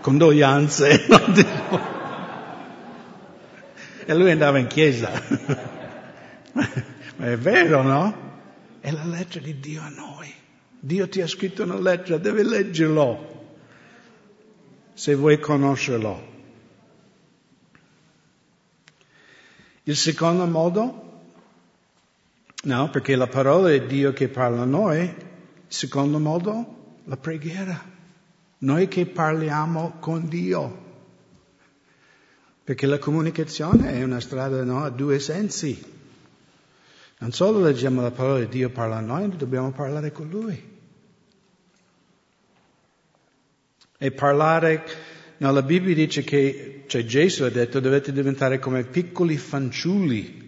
[0.00, 1.06] condoglianze.
[4.06, 5.10] e lui andava in chiesa.
[6.52, 8.16] Ma è vero, no?
[8.78, 10.32] È la lettera di Dio a noi.
[10.78, 13.34] Dio ti ha scritto una lettera, devi leggerlo
[14.94, 16.34] se vuoi conoscerlo.
[19.88, 21.02] Il secondo modo?
[22.64, 24.98] No, perché la parola è Dio che parla a noi.
[25.02, 25.14] Il
[25.68, 26.96] secondo modo?
[27.04, 27.80] La preghiera.
[28.58, 30.84] Noi che parliamo con Dio.
[32.64, 35.80] Perché la comunicazione è una strada no, a due sensi.
[37.18, 40.74] Non solo leggiamo la parola di Dio parla a noi, dobbiamo parlare con Lui.
[43.98, 44.84] E parlare,
[45.38, 50.44] no, la Bibbia dice che, cioè Gesù ha detto, dovete diventare come piccoli fanciulli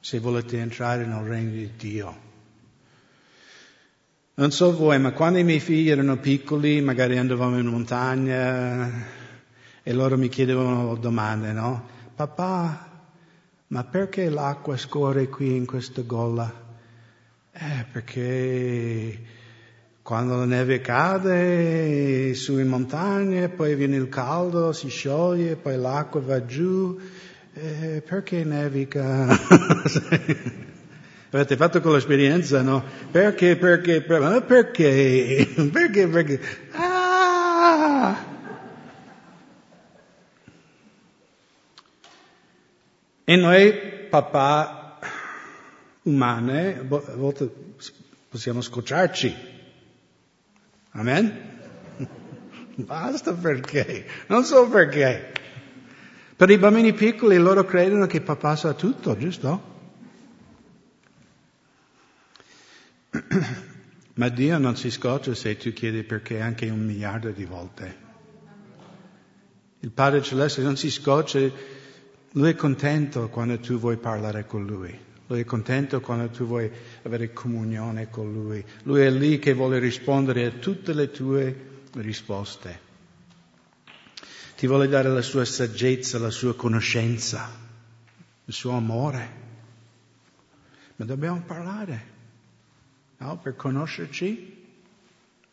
[0.00, 2.22] se volete entrare nel regno di Dio.
[4.34, 8.90] Non so voi, ma quando i miei figli erano piccoli, magari andavamo in montagna
[9.82, 11.88] e loro mi chiedevano domande, no?
[12.16, 13.06] Papà,
[13.68, 16.52] ma perché l'acqua scorre qui in questa gola?
[17.52, 19.20] Eh, perché
[20.04, 26.20] quando la neve cade su in montagne, poi viene il caldo, si scioglie, poi l'acqua
[26.20, 27.00] va giù,
[27.54, 29.28] eh, perché nevica?
[31.30, 32.84] Avete fatto quell'esperienza, no?
[33.10, 36.40] Perché, perché, perché, perché, perché, perché,
[36.72, 38.24] ah!
[43.24, 43.72] E noi,
[44.10, 44.98] papà
[46.02, 47.50] umane, a volte
[48.28, 49.52] possiamo scocciarci.
[50.94, 51.52] Amen?
[52.76, 55.32] Basta perché, non so perché.
[56.36, 59.72] Per i bambini piccoli loro credono che papà sa tutto, giusto?
[64.14, 68.02] Ma Dio non si scoccia se tu chiedi perché anche un miliardo di volte.
[69.80, 71.38] Il Padre Celeste non si scoccia
[72.36, 74.98] lui è contento quando tu vuoi parlare con Lui.
[75.26, 76.70] Lui è contento quando tu vuoi
[77.02, 78.62] avere comunione con Lui.
[78.82, 82.80] Lui è lì che vuole rispondere a tutte le tue risposte.
[84.56, 87.50] Ti vuole dare la sua saggezza, la sua conoscenza,
[88.44, 89.42] il suo amore.
[90.96, 92.12] Ma dobbiamo parlare.
[93.18, 93.38] No?
[93.38, 94.62] Per conoscerci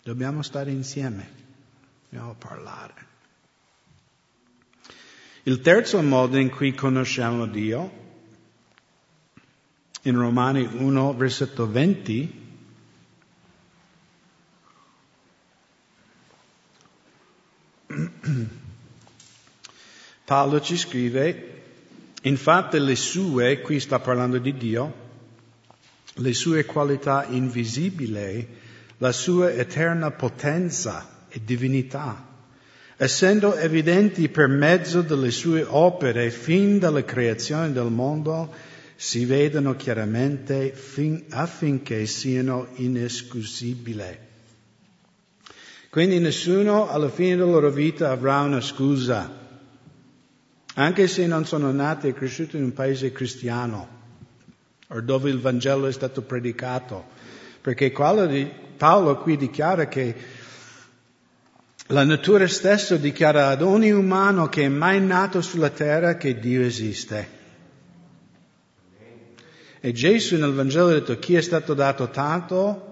[0.04, 1.40] dobbiamo stare insieme.
[2.10, 3.10] Dobbiamo parlare.
[5.44, 8.01] Il terzo modo in cui conosciamo Dio,
[10.04, 12.40] in Romani 1, versetto 20,
[20.26, 21.64] Paolo ci scrive,
[22.24, 25.10] infatti le sue, qui sta parlando di Dio,
[26.14, 28.48] le sue qualità invisibili,
[28.98, 32.30] la sua eterna potenza e divinità
[33.02, 38.54] essendo evidenti per mezzo delle sue opere fin dalla creazione del mondo,
[39.02, 44.20] si vedono chiaramente fin, affinché siano inescusibili.
[45.90, 49.28] Quindi nessuno alla fine della loro vita avrà una scusa,
[50.76, 53.88] anche se non sono nati e cresciuti in un paese cristiano
[54.90, 57.04] o dove il Vangelo è stato predicato,
[57.60, 60.16] perché Paolo qui dichiara che
[61.88, 66.62] la natura stessa dichiara ad ogni umano che è mai nato sulla terra che Dio
[66.62, 67.40] esiste.
[69.84, 72.88] E Gesù nel Vangelo ha detto chi è stato dato tanto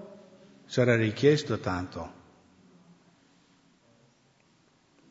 [0.66, 2.18] sarà richiesto tanto.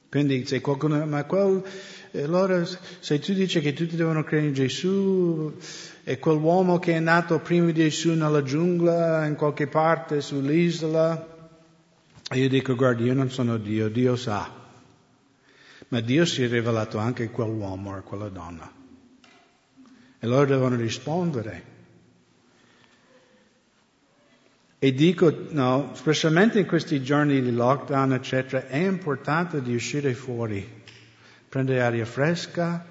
[0.09, 1.63] Quindi se qualcuno, ma quel,
[2.13, 2.65] allora
[2.99, 5.55] se tu dici che tutti devono credere in Gesù
[6.03, 11.37] e quell'uomo che è nato prima di Gesù nella giungla, in qualche parte sull'isola,
[12.31, 14.51] io dico, guardi, io non sono Dio, Dio sa.
[15.87, 18.71] Ma Dio si è rivelato anche a quell'uomo a quella donna.
[20.19, 21.77] E loro devono rispondere.
[24.81, 30.65] E dico, no, specialmente in questi giorni di lockdown, eccetera, è importante di uscire fuori,
[31.49, 32.85] prendere aria fresca,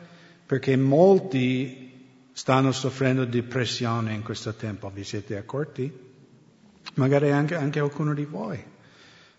[0.45, 1.89] perché molti
[2.33, 4.91] stanno soffrendo di depressione in questo tempo.
[4.91, 5.91] Vi siete accorti?
[6.95, 8.63] Magari anche, anche qualcuno di voi.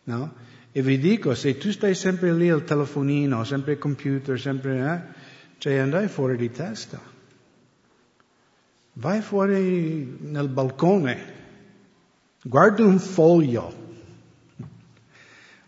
[0.06, 0.34] No?
[0.72, 5.22] E vi dico, se tu stai sempre lì al telefonino, sempre al computer, sempre, eh,
[5.60, 7.00] cioè andai fuori di testa.
[8.94, 11.38] Vai fuori nel balcone,
[12.50, 13.72] Guarda un foglio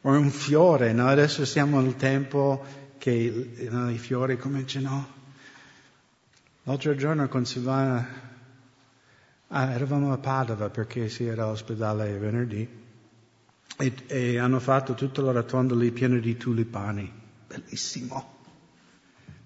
[0.02, 1.10] o un fiore, no?
[1.10, 2.66] Adesso siamo nel tempo
[2.98, 5.08] che no, i fiori cominciano.
[6.64, 8.08] L'altro giorno con Silvana,
[9.50, 12.68] ah, eravamo a Padova perché si era all'ospedale venerdì
[13.78, 17.14] e, e hanno fatto tutta la rotonda lì piena di tulipani.
[17.46, 18.38] Bellissimo.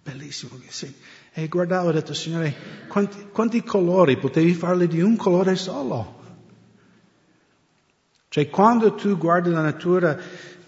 [0.02, 0.58] Bellissimo.
[0.70, 0.96] Sì.
[1.34, 2.56] E guardavo e ho detto, Signore,
[2.88, 4.16] quanti, quanti colori?
[4.16, 6.24] Potevi farli di un colore solo.
[8.36, 10.20] Cioè quando tu guardi la natura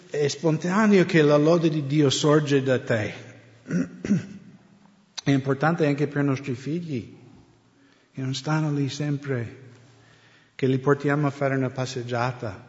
[0.09, 3.13] è spontaneo che la lode di Dio sorge da te.
[5.21, 7.13] È importante anche per i nostri figli,
[8.13, 9.57] che non stanno lì sempre,
[10.55, 12.65] che li portiamo a fare una passeggiata,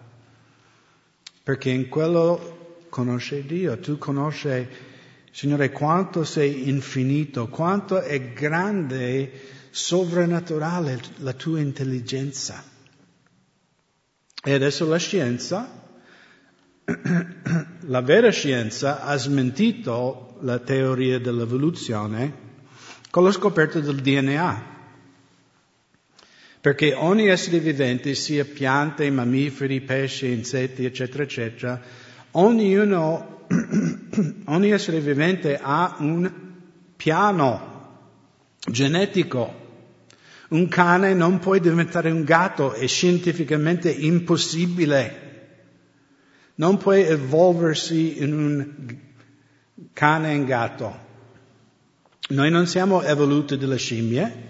[1.44, 4.66] perché in quello conosce Dio, tu conosci,
[5.30, 9.30] Signore, quanto sei infinito, quanto è grande,
[9.70, 12.77] sovrannaturale la tua intelligenza.
[14.42, 15.68] E adesso la scienza,
[17.80, 22.46] la vera scienza ha smentito la teoria dell'evoluzione
[23.10, 24.76] con la scoperta del DNA.
[26.60, 31.80] Perché ogni essere vivente, sia piante, mammiferi, pesci, insetti, eccetera, eccetera,
[32.32, 33.46] ognuno,
[34.46, 36.30] ogni essere vivente ha un
[36.96, 37.76] piano
[38.70, 39.66] genetico.
[40.48, 45.26] Un cane non può diventare un gatto, è scientificamente impossibile.
[46.54, 48.96] Non può evolversi in un
[49.92, 51.06] cane in gatto.
[52.30, 54.46] Noi non siamo evoluti dalle scimmie,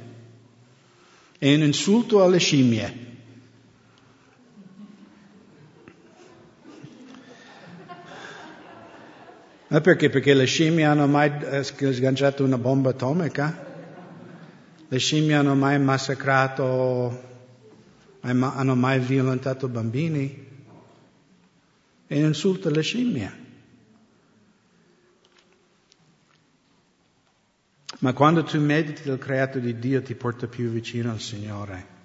[1.39, 3.07] è un insulto alle scimmie.
[9.69, 10.09] Ma perché?
[10.09, 13.68] Perché le scimmie hanno mai eh, sganciato una bomba atomica?
[14.91, 17.23] Le scimmie hanno mai massacrato,
[18.21, 20.47] hanno mai violentato bambini?
[22.07, 23.47] È un insulto alle scimmie.
[28.01, 31.97] Ma quando tu mediti del creato di Dio ti porta più vicino al Signore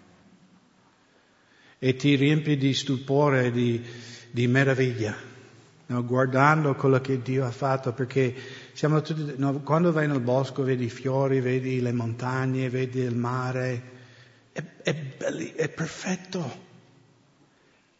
[1.77, 3.81] e ti riempie di stupore, di,
[4.31, 5.15] di meraviglia,
[5.85, 6.05] no?
[6.05, 8.33] guardando quello che Dio ha fatto, perché
[8.73, 9.59] siamo tutti, no?
[9.61, 13.91] quando vai nel bosco vedi i fiori, vedi le montagne, vedi il mare,
[14.51, 16.61] è, è, belli, è perfetto.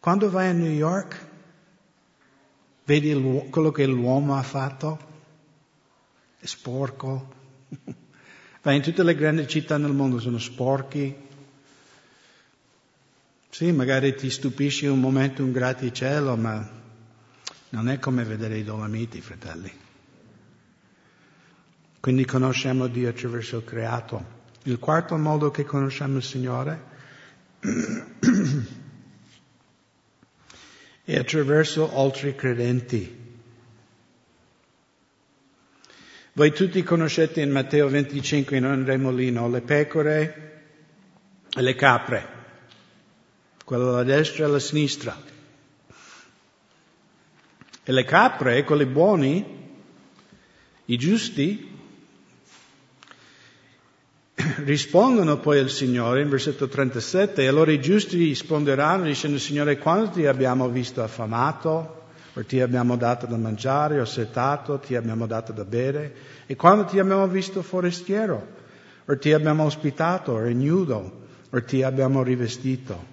[0.00, 1.26] Quando vai a New York,
[2.84, 3.12] vedi
[3.50, 4.98] quello che l'uomo ha fatto,
[6.38, 7.32] è sporco,
[8.64, 11.14] Vai in tutte le grandi città nel mondo, sono sporchi.
[13.50, 16.66] Sì, magari ti stupisci un momento un grattacielo, ma
[17.68, 19.83] non è come vedere i Dolomiti, fratelli.
[22.04, 24.22] Quindi conosciamo Dio attraverso il creato.
[24.64, 26.84] Il quarto modo che conosciamo il Signore
[31.02, 33.38] è attraverso altri credenti.
[36.34, 39.48] Voi tutti conoscete in Matteo 25, non andremo lì, no?
[39.48, 40.62] Le pecore
[41.56, 42.28] e le capre,
[43.64, 45.18] quella alla destra e alla sinistra.
[47.82, 49.78] E le capre, quelli buoni,
[50.84, 51.72] i giusti,
[54.58, 60.10] rispondono poi al Signore in versetto 37 e allora i giusti risponderanno dicendo Signore quando
[60.10, 62.02] ti abbiamo visto affamato
[62.34, 66.14] o ti abbiamo dato da mangiare o setato, ti abbiamo dato da bere,
[66.46, 68.46] e quando ti abbiamo visto forestiero,
[69.04, 73.12] o ti abbiamo ospitato, o ignudo, o ti abbiamo rivestito.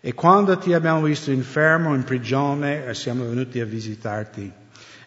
[0.00, 4.59] E quando ti abbiamo visto infermo, in prigione, e siamo venuti a visitarti.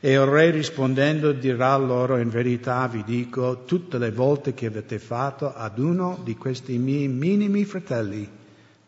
[0.06, 5.00] E il re rispondendo dirà loro, in verità vi dico, tutte le volte che avete
[5.00, 8.30] fatto ad uno di questi miei minimi fratelli,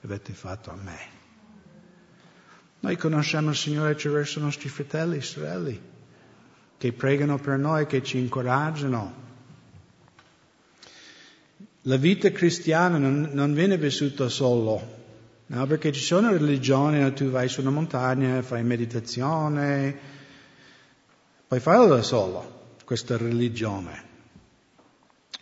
[0.03, 0.97] avete fatto a me.
[2.82, 5.80] Noi conosciamo il Signore attraverso i nostri fratelli e sorelle
[6.78, 9.13] che pregano per noi, che ci incoraggiano.
[11.84, 14.82] La vita cristiana non, non viene vissuta solo,
[15.45, 15.66] no?
[15.66, 20.11] perché ci sono religioni, tu vai su una montagna, fai meditazione,
[21.55, 24.03] puoi farlo da solo, questa religione.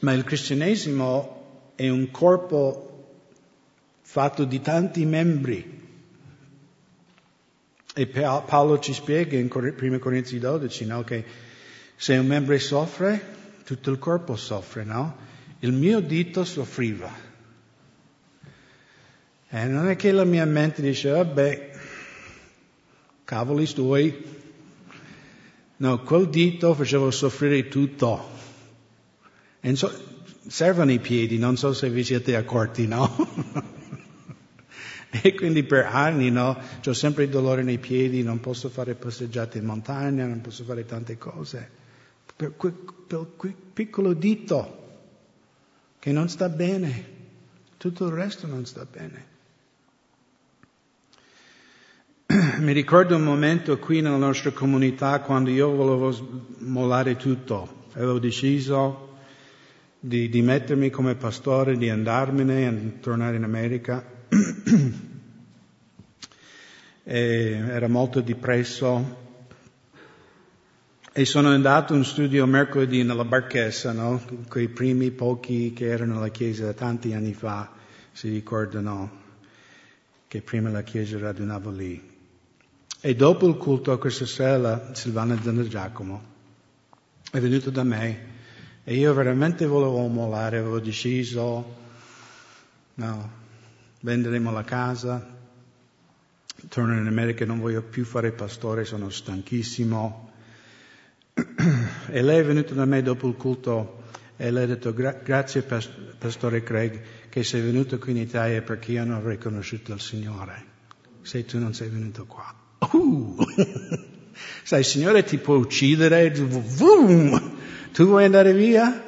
[0.02, 3.16] Ma il cristianesimo è un corpo
[4.02, 5.82] fatto di tanti membri
[7.96, 11.26] e Paolo ci spiega in 1 Corinzi 12 no, che
[11.96, 13.22] se un membro soffre,
[13.64, 15.18] tutto il corpo soffre, no?
[15.60, 17.12] Il mio dito soffriva.
[19.50, 21.72] E non è che la mia mente dice, vabbè,
[23.24, 24.42] cavoli tuoi.
[25.78, 28.30] No, quel dito faceva soffrire tutto.
[29.60, 29.92] E so,
[30.48, 33.72] servono i piedi, non so se vi siete accorti, no?
[35.16, 39.60] E quindi per anni, no, ho sempre il dolore nei piedi, non posso fare passeggiate
[39.60, 41.70] in montagna, non posso fare tante cose.
[42.36, 42.74] Per quel,
[43.06, 45.02] per quel piccolo dito
[46.00, 47.06] che non sta bene,
[47.78, 49.33] tutto il resto non sta bene.
[52.34, 59.18] Mi ricordo un momento qui nella nostra comunità quando io volevo mollare tutto, avevo deciso
[60.00, 64.04] di, mettermi come pastore, di andarmene e tornare in America.
[67.04, 69.22] era molto depresso
[71.14, 74.20] e sono andato in studio mercoledì nella barchessa, no?
[74.48, 77.72] quei primi pochi che erano alla chiesa tanti anni fa,
[78.12, 79.22] si ricordano
[80.28, 82.13] che prima la chiesa radunava lì.
[83.06, 86.24] E dopo il culto questa sera Silvana Zanda Giacomo
[87.30, 88.32] è venuto da me
[88.86, 91.76] e io veramente volevo mollare, avevo deciso,
[92.94, 93.32] no,
[94.00, 95.36] venderemo la casa,
[96.70, 100.32] torno in America, non voglio più fare pastore, sono stanchissimo.
[102.08, 104.04] E lei è venuta da me dopo il culto
[104.38, 109.04] e le ha detto grazie pastore Craig che sei venuto qui in Italia perché io
[109.04, 110.64] non avrei conosciuto il Signore
[111.22, 112.63] se tu non sei venuto qua.
[114.64, 117.58] Sai, il Signore ti può uccidere, boom,
[117.92, 119.04] tu vuoi andare via?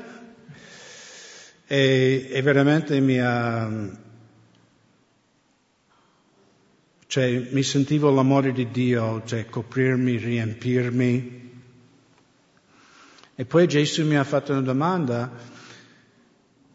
[1.67, 4.03] E, e veramente mi ha...
[7.07, 11.43] Cioè, mi sentivo l'amore di Dio, cioè coprirmi, riempirmi.
[13.35, 15.31] E poi Gesù mi ha fatto una domanda,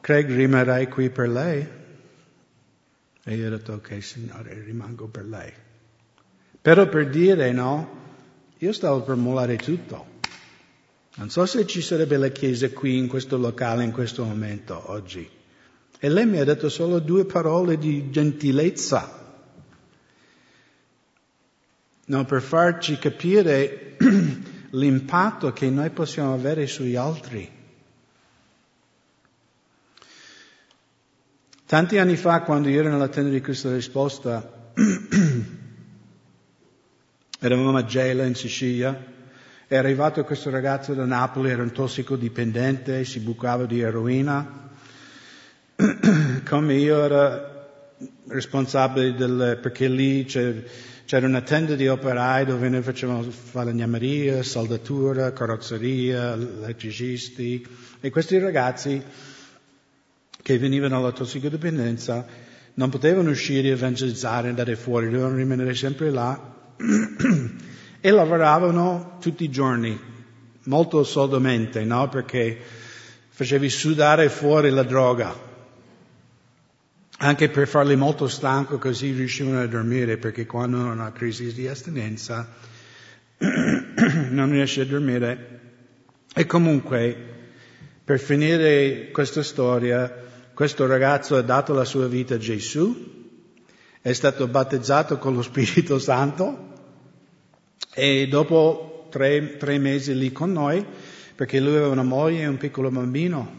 [0.00, 1.66] Craig rimarrai qui per lei?
[3.24, 5.52] E io ho detto, ok Signore, rimango per lei.
[6.70, 7.98] Però per dire no,
[8.58, 10.06] io stavo per mollare tutto.
[11.16, 15.28] Non so se ci sarebbe la Chiesa qui in questo locale in questo momento oggi.
[15.98, 19.42] E lei mi ha detto solo due parole di gentilezza.
[22.04, 23.96] No, per farci capire
[24.70, 27.50] l'impatto che noi possiamo avere sugli altri.
[31.66, 34.70] Tanti anni fa, quando io ero nella tenda di questa risposta,
[37.40, 39.18] eravamo a Gela in Sicilia,
[39.66, 44.68] è arrivato questo ragazzo da Napoli, era un tossicodipendente, si bucava di eroina.
[46.44, 47.50] Come io ero
[48.28, 56.32] responsabile del, perché lì c'era una tenda di operai dove noi facevamo falegnameria, saldatura, carrozzeria,
[56.32, 57.66] elettricisti.
[58.00, 59.02] E questi ragazzi
[60.42, 62.26] che venivano alla tossicodipendenza
[62.74, 66.58] non potevano uscire, evangelizzare, andare fuori, dovevano rimanere sempre là.
[68.00, 69.98] E lavoravano tutti i giorni,
[70.64, 72.08] molto soldamente, no?
[72.08, 72.58] Perché
[73.28, 75.48] facevi sudare fuori la droga.
[77.22, 81.68] Anche per farli molto stanco così riuscivano a dormire, perché quando hanno una crisi di
[81.68, 82.48] astinenza
[83.38, 85.60] non riesci a dormire.
[86.34, 87.14] E comunque,
[88.02, 90.10] per finire questa storia,
[90.54, 93.18] questo ragazzo ha dato la sua vita a Gesù,
[94.00, 96.69] è stato battezzato con lo Spirito Santo,
[97.94, 100.84] e dopo tre, tre mesi lì con noi,
[101.34, 103.58] perché lui aveva una moglie e un piccolo bambino,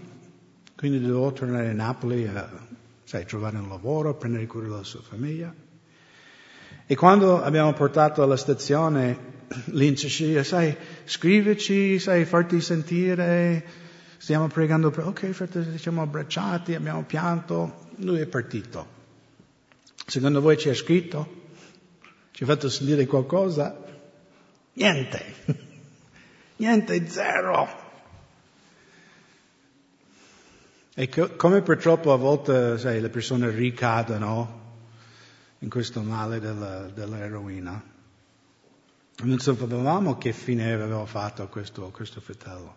[0.76, 2.70] quindi dovevo tornare a Napoli a
[3.12, 5.54] sai, trovare un lavoro, prendere cura della sua famiglia.
[6.86, 9.40] E quando abbiamo portato alla stazione
[9.96, 13.66] Sicilia, sai, scrivici, sai, farti sentire,
[14.16, 19.00] stiamo pregando per, ok, fratelli, siamo abbracciati, abbiamo pianto, lui è partito.
[20.06, 21.40] Secondo voi ci ha scritto?
[22.32, 23.81] Ci ha fatto sentire qualcosa?
[24.74, 25.36] Niente.
[26.58, 27.68] Niente, zero.
[30.94, 34.60] E co- come purtroppo a volte, sai, le persone ricadono
[35.60, 37.82] in questo male della, dell'eroina.
[39.24, 42.76] Non sapevamo che fine aveva fatto questo, questo fratello.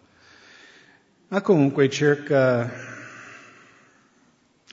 [1.28, 2.70] Ma comunque circa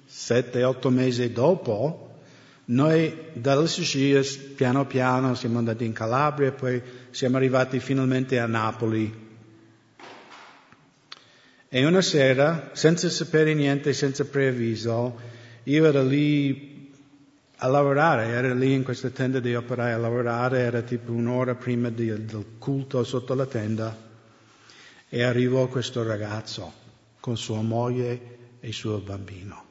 [0.05, 2.19] sette, otto mesi dopo,
[2.65, 4.21] noi dalla Sicilia
[4.55, 6.81] piano piano siamo andati in Calabria, poi
[7.11, 9.29] siamo arrivati finalmente a Napoli.
[11.69, 15.19] E una sera, senza sapere niente, senza preavviso,
[15.63, 16.91] io ero lì
[17.57, 21.89] a lavorare, ero lì in questa tenda di operai a lavorare, era tipo un'ora prima
[21.89, 23.95] di, del culto sotto la tenda,
[25.07, 26.73] e arrivò questo ragazzo
[27.19, 29.65] con sua moglie e suo bambino.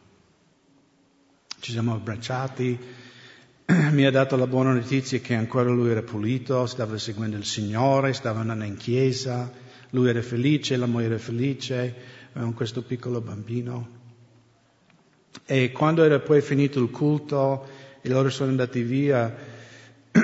[1.58, 2.78] Ci siamo abbracciati,
[3.92, 8.12] mi ha dato la buona notizia che ancora lui era pulito, stava seguendo il Signore,
[8.12, 9.52] stava andando in chiesa,
[9.90, 11.94] lui era felice, la moglie era felice,
[12.32, 13.98] con questo piccolo bambino.
[15.44, 17.66] E quando era poi finito il culto,
[18.00, 19.32] e loro sono andati via,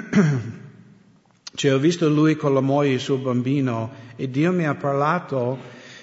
[1.55, 4.75] cioè ho visto lui con la moglie e il suo bambino e Dio mi ha
[4.75, 5.59] parlato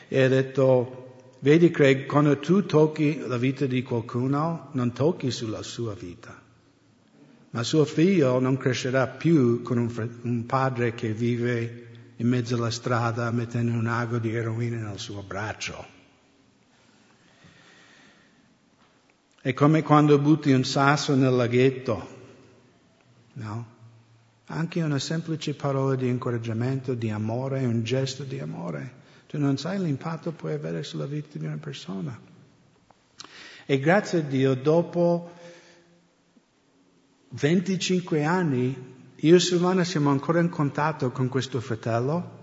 [0.07, 5.61] e ha detto, vedi Craig, quando tu tocchi la vita di qualcuno, non tocchi sulla
[5.61, 6.42] sua vita.
[7.53, 12.71] Ma suo figlio non crescerà più con un, un padre che vive in mezzo alla
[12.71, 15.85] strada mettendo un ago di eroina nel suo braccio.
[19.39, 22.07] È come quando butti un sasso nel laghetto,
[23.33, 23.67] no?
[24.47, 29.01] Anche una semplice parola di incoraggiamento, di amore, un gesto di amore.
[29.27, 32.19] Tu non sai l'impatto che puoi avere sulla vita di una persona.
[33.65, 35.41] E grazie a Dio, dopo
[37.35, 38.75] 25 anni,
[39.15, 42.41] io e Silvana siamo ancora in contatto con questo fratello.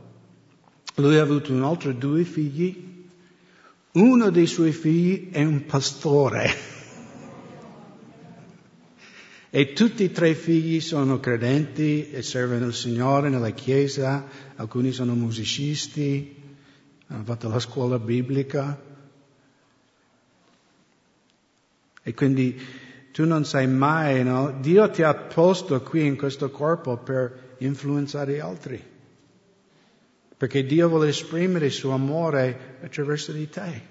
[0.96, 3.08] Lui ha avuto un altro due figli.
[3.92, 6.78] Uno dei suoi figli è un pastore.
[9.52, 14.24] E tutti e tre i figli sono credenti e servono il Signore nella Chiesa,
[14.54, 16.36] alcuni sono musicisti,
[17.08, 18.80] hanno fatto la scuola biblica.
[22.00, 22.60] E quindi
[23.12, 24.56] tu non sai mai, no?
[24.60, 28.82] Dio ti ha posto qui in questo corpo per influenzare altri.
[30.36, 33.88] Perché Dio vuole esprimere il suo amore attraverso di te.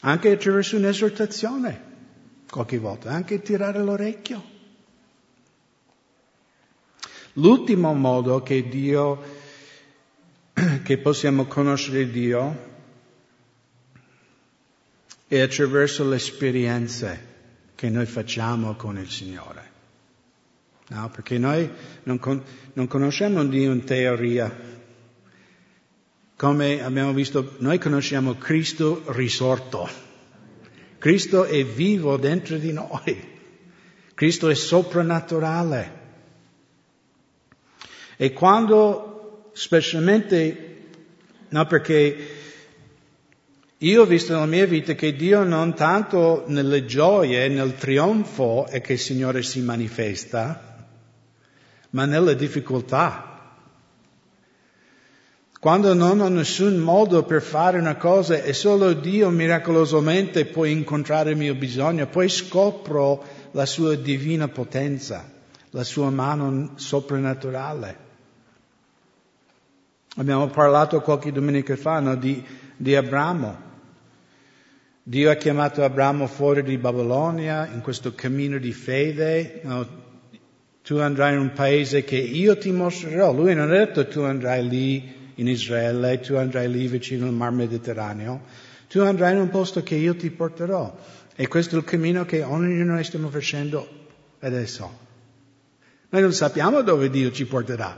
[0.00, 1.82] Anche attraverso un'esortazione
[2.50, 4.54] qualche volta, anche tirare l'orecchio.
[7.34, 9.22] L'ultimo modo che Dio,
[10.82, 12.74] che possiamo conoscere Dio,
[15.28, 17.34] è attraverso le esperienze
[17.74, 19.74] che noi facciamo con il Signore.
[20.88, 21.68] No, perché noi
[22.04, 22.42] non, con,
[22.74, 24.74] non conosciamo Dio in teoria.
[26.36, 29.88] Come abbiamo visto, noi conosciamo Cristo risorto.
[30.98, 33.34] Cristo è vivo dentro di noi.
[34.14, 36.04] Cristo è soprannaturale.
[38.16, 40.84] E quando, specialmente,
[41.48, 42.35] no perché
[43.78, 48.80] io ho visto nella mia vita che Dio non tanto nelle gioie, nel trionfo è
[48.80, 50.86] che il Signore si manifesta,
[51.90, 53.36] ma nelle difficoltà.
[55.60, 61.32] Quando non ho nessun modo per fare una cosa e solo Dio miracolosamente può incontrare
[61.32, 65.30] il mio bisogno, poi scopro la sua divina potenza,
[65.70, 68.04] la sua mano soprannaturale.
[70.16, 72.42] Abbiamo parlato qualche domenica fa no, di,
[72.74, 73.65] di Abramo.
[75.08, 79.60] Dio ha chiamato Abramo fuori di Babilonia in questo cammino di fede.
[79.62, 79.86] No,
[80.82, 83.32] tu andrai in un paese che io ti mostrerò.
[83.32, 87.52] Lui non ha detto tu andrai lì in Israele, tu andrai lì vicino al Mar
[87.52, 88.46] Mediterraneo,
[88.88, 90.98] tu andrai in un posto che io ti porterò.
[91.36, 93.88] E questo è il cammino che ognuno di noi stiamo facendo
[94.40, 94.98] adesso.
[96.08, 97.96] Noi non sappiamo dove Dio ci porterà.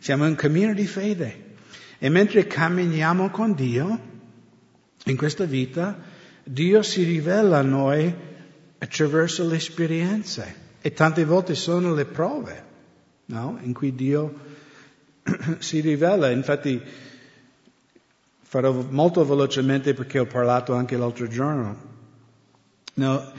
[0.00, 1.54] Siamo in un cammino di fede.
[1.98, 4.12] E mentre camminiamo con Dio,
[5.04, 5.98] in questa vita,
[6.42, 8.14] Dio si rivela a noi
[8.78, 10.62] attraverso le esperienze.
[10.80, 12.62] E tante volte sono le prove,
[13.26, 13.58] no?
[13.62, 14.34] In cui Dio
[15.58, 16.80] si rivela, infatti
[18.42, 21.92] farò molto velocemente perché ho parlato anche l'altro giorno.
[22.94, 23.32] No,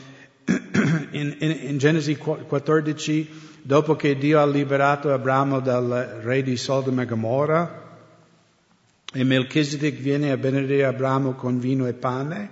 [0.45, 3.29] in, in, in, Genesi 14,
[3.61, 7.84] dopo che Dio ha liberato Abramo dal re di Sodoma e Gomorra,
[9.15, 12.49] e Melchizedek viene a benedire Abramo con vino e pane,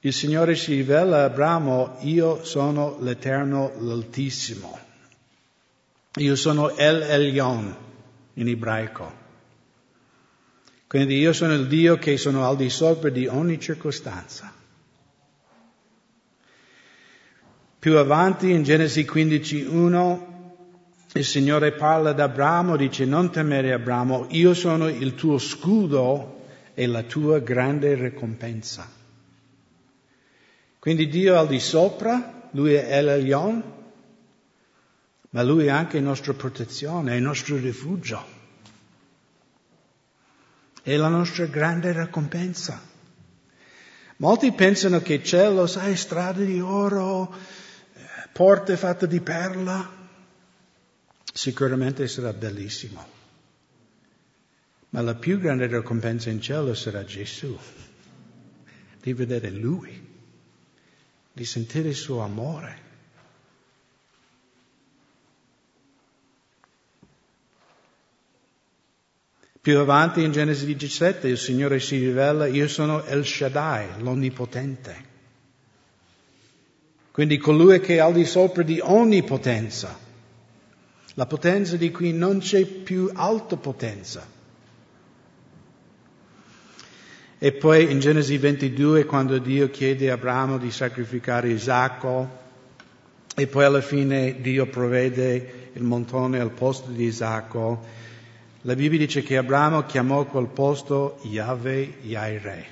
[0.00, 4.78] il Signore si rivela a Abramo, io sono l'Eterno, l'Altissimo.
[6.16, 7.76] Io sono El Elyon
[8.34, 9.20] in ebraico.
[10.86, 14.50] Quindi io sono il Dio che sono al di sopra di ogni circostanza.
[17.78, 20.30] Più avanti in Genesi 15.1
[21.14, 26.40] il Signore parla ad Abramo, dice non temere Abramo, io sono il tuo scudo
[26.72, 28.88] e la tua grande ricompensa.
[30.78, 33.62] Quindi Dio al di sopra, Lui è El Elyon,
[35.30, 38.24] ma Lui è anche nostra protezione, è il nostro rifugio,
[40.82, 42.80] è la nostra grande ricompensa.
[44.16, 47.34] Molti pensano che cielo, sai, strade di oro,
[48.32, 50.00] porte fatte di perla,
[51.32, 53.20] sicuramente sarà bellissimo.
[54.90, 57.58] Ma la più grande ricompensa in cielo sarà Gesù,
[59.00, 60.08] di vedere Lui,
[61.32, 62.90] di sentire il suo amore.
[69.62, 75.10] Più avanti in Genesi 17 il Signore si rivela, io sono El Shaddai, l'Onnipotente.
[77.12, 80.10] Quindi colui che è al di sopra di ogni potenza.
[81.14, 84.26] La potenza di cui non c'è più alta potenza.
[87.38, 92.40] E poi in Genesi 22, quando Dio chiede a Abramo di sacrificare Isacco,
[93.34, 97.84] e poi alla fine Dio provvede il montone al posto di Isacco,
[98.62, 102.66] la Bibbia dice che Abramo chiamò quel posto Yahweh Yaireh,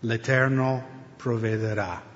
[0.00, 0.84] l'Eterno
[1.16, 2.09] provvederà.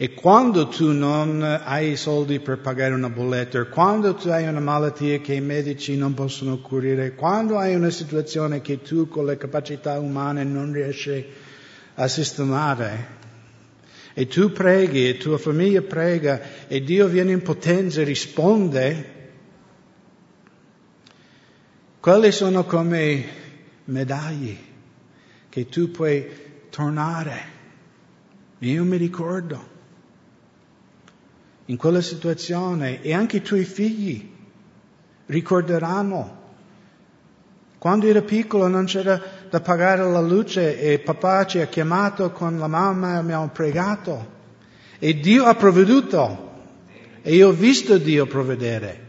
[0.00, 4.60] E quando tu non hai i soldi per pagare una bolletta, quando tu hai una
[4.60, 9.36] malattia che i medici non possono curare, quando hai una situazione che tu con le
[9.36, 11.26] capacità umane non riesci
[11.96, 13.06] a sistemare,
[14.14, 19.16] e tu preghi e tua famiglia prega e Dio viene in potenza e risponde,
[21.98, 23.24] quelle sono come
[23.86, 24.56] medaglie
[25.48, 26.24] che tu puoi
[26.70, 27.56] tornare.
[28.60, 29.77] Io mi ricordo
[31.68, 34.30] in quella situazione e anche i tuoi figli
[35.26, 36.36] ricorderanno.
[37.78, 42.58] Quando ero piccolo non c'era da pagare la luce e papà ci ha chiamato con
[42.58, 44.36] la mamma e abbiamo pregato
[44.98, 46.46] e Dio ha provveduto
[47.22, 49.06] e io ho visto Dio provvedere.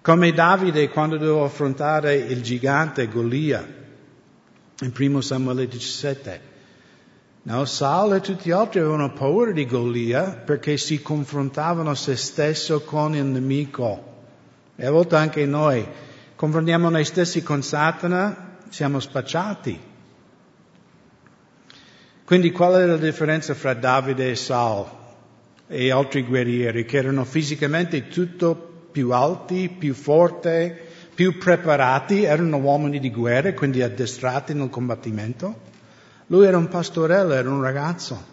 [0.00, 3.64] Come Davide quando doveva affrontare il gigante Golia
[4.80, 6.51] in 1 Samuele 17.
[7.44, 12.82] No, Saul e tutti gli altri avevano paura di Golia perché si confrontavano se stesso
[12.82, 14.10] con il nemico.
[14.76, 15.84] E a volte anche noi
[16.36, 19.76] confrontiamo noi stessi con Satana, siamo spacciati.
[22.24, 24.86] Quindi qual è la differenza fra Davide e Saul
[25.66, 28.54] e altri guerrieri che erano fisicamente tutto
[28.92, 30.72] più alti, più forti,
[31.12, 35.70] più preparati, erano uomini di guerra, quindi addestrati nel combattimento?
[36.26, 38.30] Lui era un pastorello, era un ragazzo.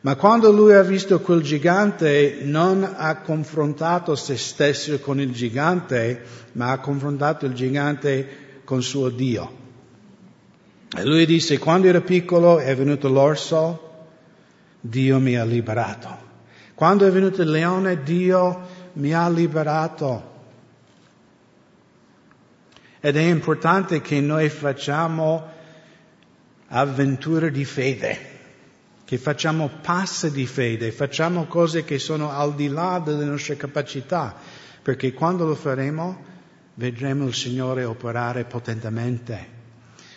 [0.00, 6.22] Ma quando lui ha visto quel gigante non ha confrontato se stesso con il gigante,
[6.52, 9.64] ma ha confrontato il gigante con suo Dio.
[10.96, 13.82] E lui disse, quando ero piccolo è venuto l'orso,
[14.80, 16.24] Dio mi ha liberato.
[16.74, 18.60] Quando è venuto il leone, Dio
[18.92, 20.34] mi ha liberato.
[23.00, 25.54] Ed è importante che noi facciamo
[26.68, 28.34] avventure di fede,
[29.04, 34.34] che facciamo passi di fede, facciamo cose che sono al di là delle nostre capacità,
[34.82, 36.34] perché quando lo faremo
[36.74, 39.54] vedremo il Signore operare potentemente.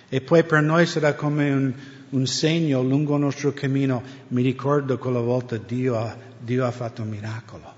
[0.10, 1.74] E poi per noi sarà come un,
[2.10, 4.02] un segno lungo il nostro cammino.
[4.30, 7.78] Mi ricordo quella volta Dio Dio ha fatto un miracolo.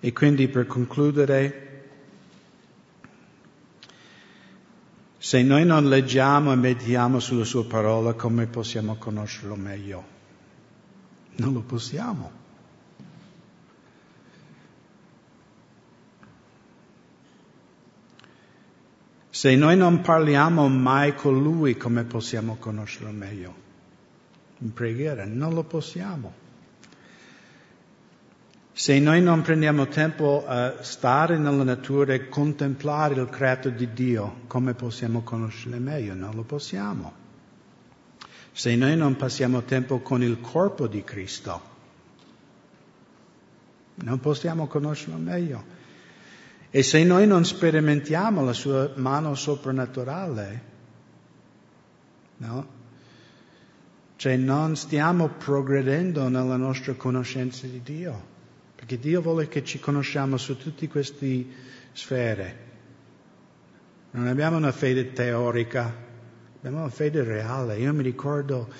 [0.00, 1.69] E quindi per concludere,
[5.30, 10.04] Se noi non leggiamo e meditiamo sulla sua parola, come possiamo conoscerlo meglio?
[11.36, 12.32] Non lo possiamo.
[19.30, 23.54] Se noi non parliamo mai con Lui, come possiamo conoscerlo meglio?
[24.58, 26.39] In preghiera, non lo possiamo.
[28.80, 34.40] Se noi non prendiamo tempo a stare nella natura e contemplare il creato di Dio,
[34.46, 36.14] come possiamo conoscerlo meglio?
[36.14, 37.12] Non lo possiamo.
[38.52, 41.60] Se noi non passiamo tempo con il corpo di Cristo,
[43.96, 45.62] non possiamo conoscerlo meglio.
[46.70, 50.62] E se noi non sperimentiamo la sua mano soprannaturale,
[52.38, 52.66] no?
[54.16, 58.29] Cioè non stiamo progredendo nella nostra conoscenza di Dio.
[58.80, 61.44] Perché Dio vuole che ci conosciamo su tutte queste
[61.92, 62.56] sfere.
[64.12, 65.94] Non abbiamo una fede teorica,
[66.56, 67.76] abbiamo una fede reale.
[67.78, 68.70] Io mi ricordo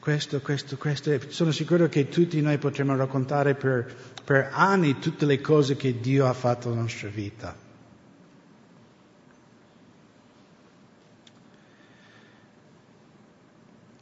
[0.00, 1.20] questo, questo, questo.
[1.28, 6.26] Sono sicuro che tutti noi potremmo raccontare per, per anni tutte le cose che Dio
[6.26, 7.54] ha fatto nella nostra vita.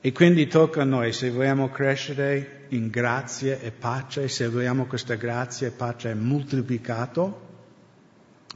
[0.01, 5.15] E quindi tocca a noi, se vogliamo crescere in grazia e pace, se vogliamo questa
[5.15, 7.51] grazia e pace moltiplicato,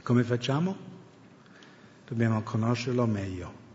[0.01, 0.75] come facciamo?
[2.07, 3.65] Dobbiamo conoscerlo meglio.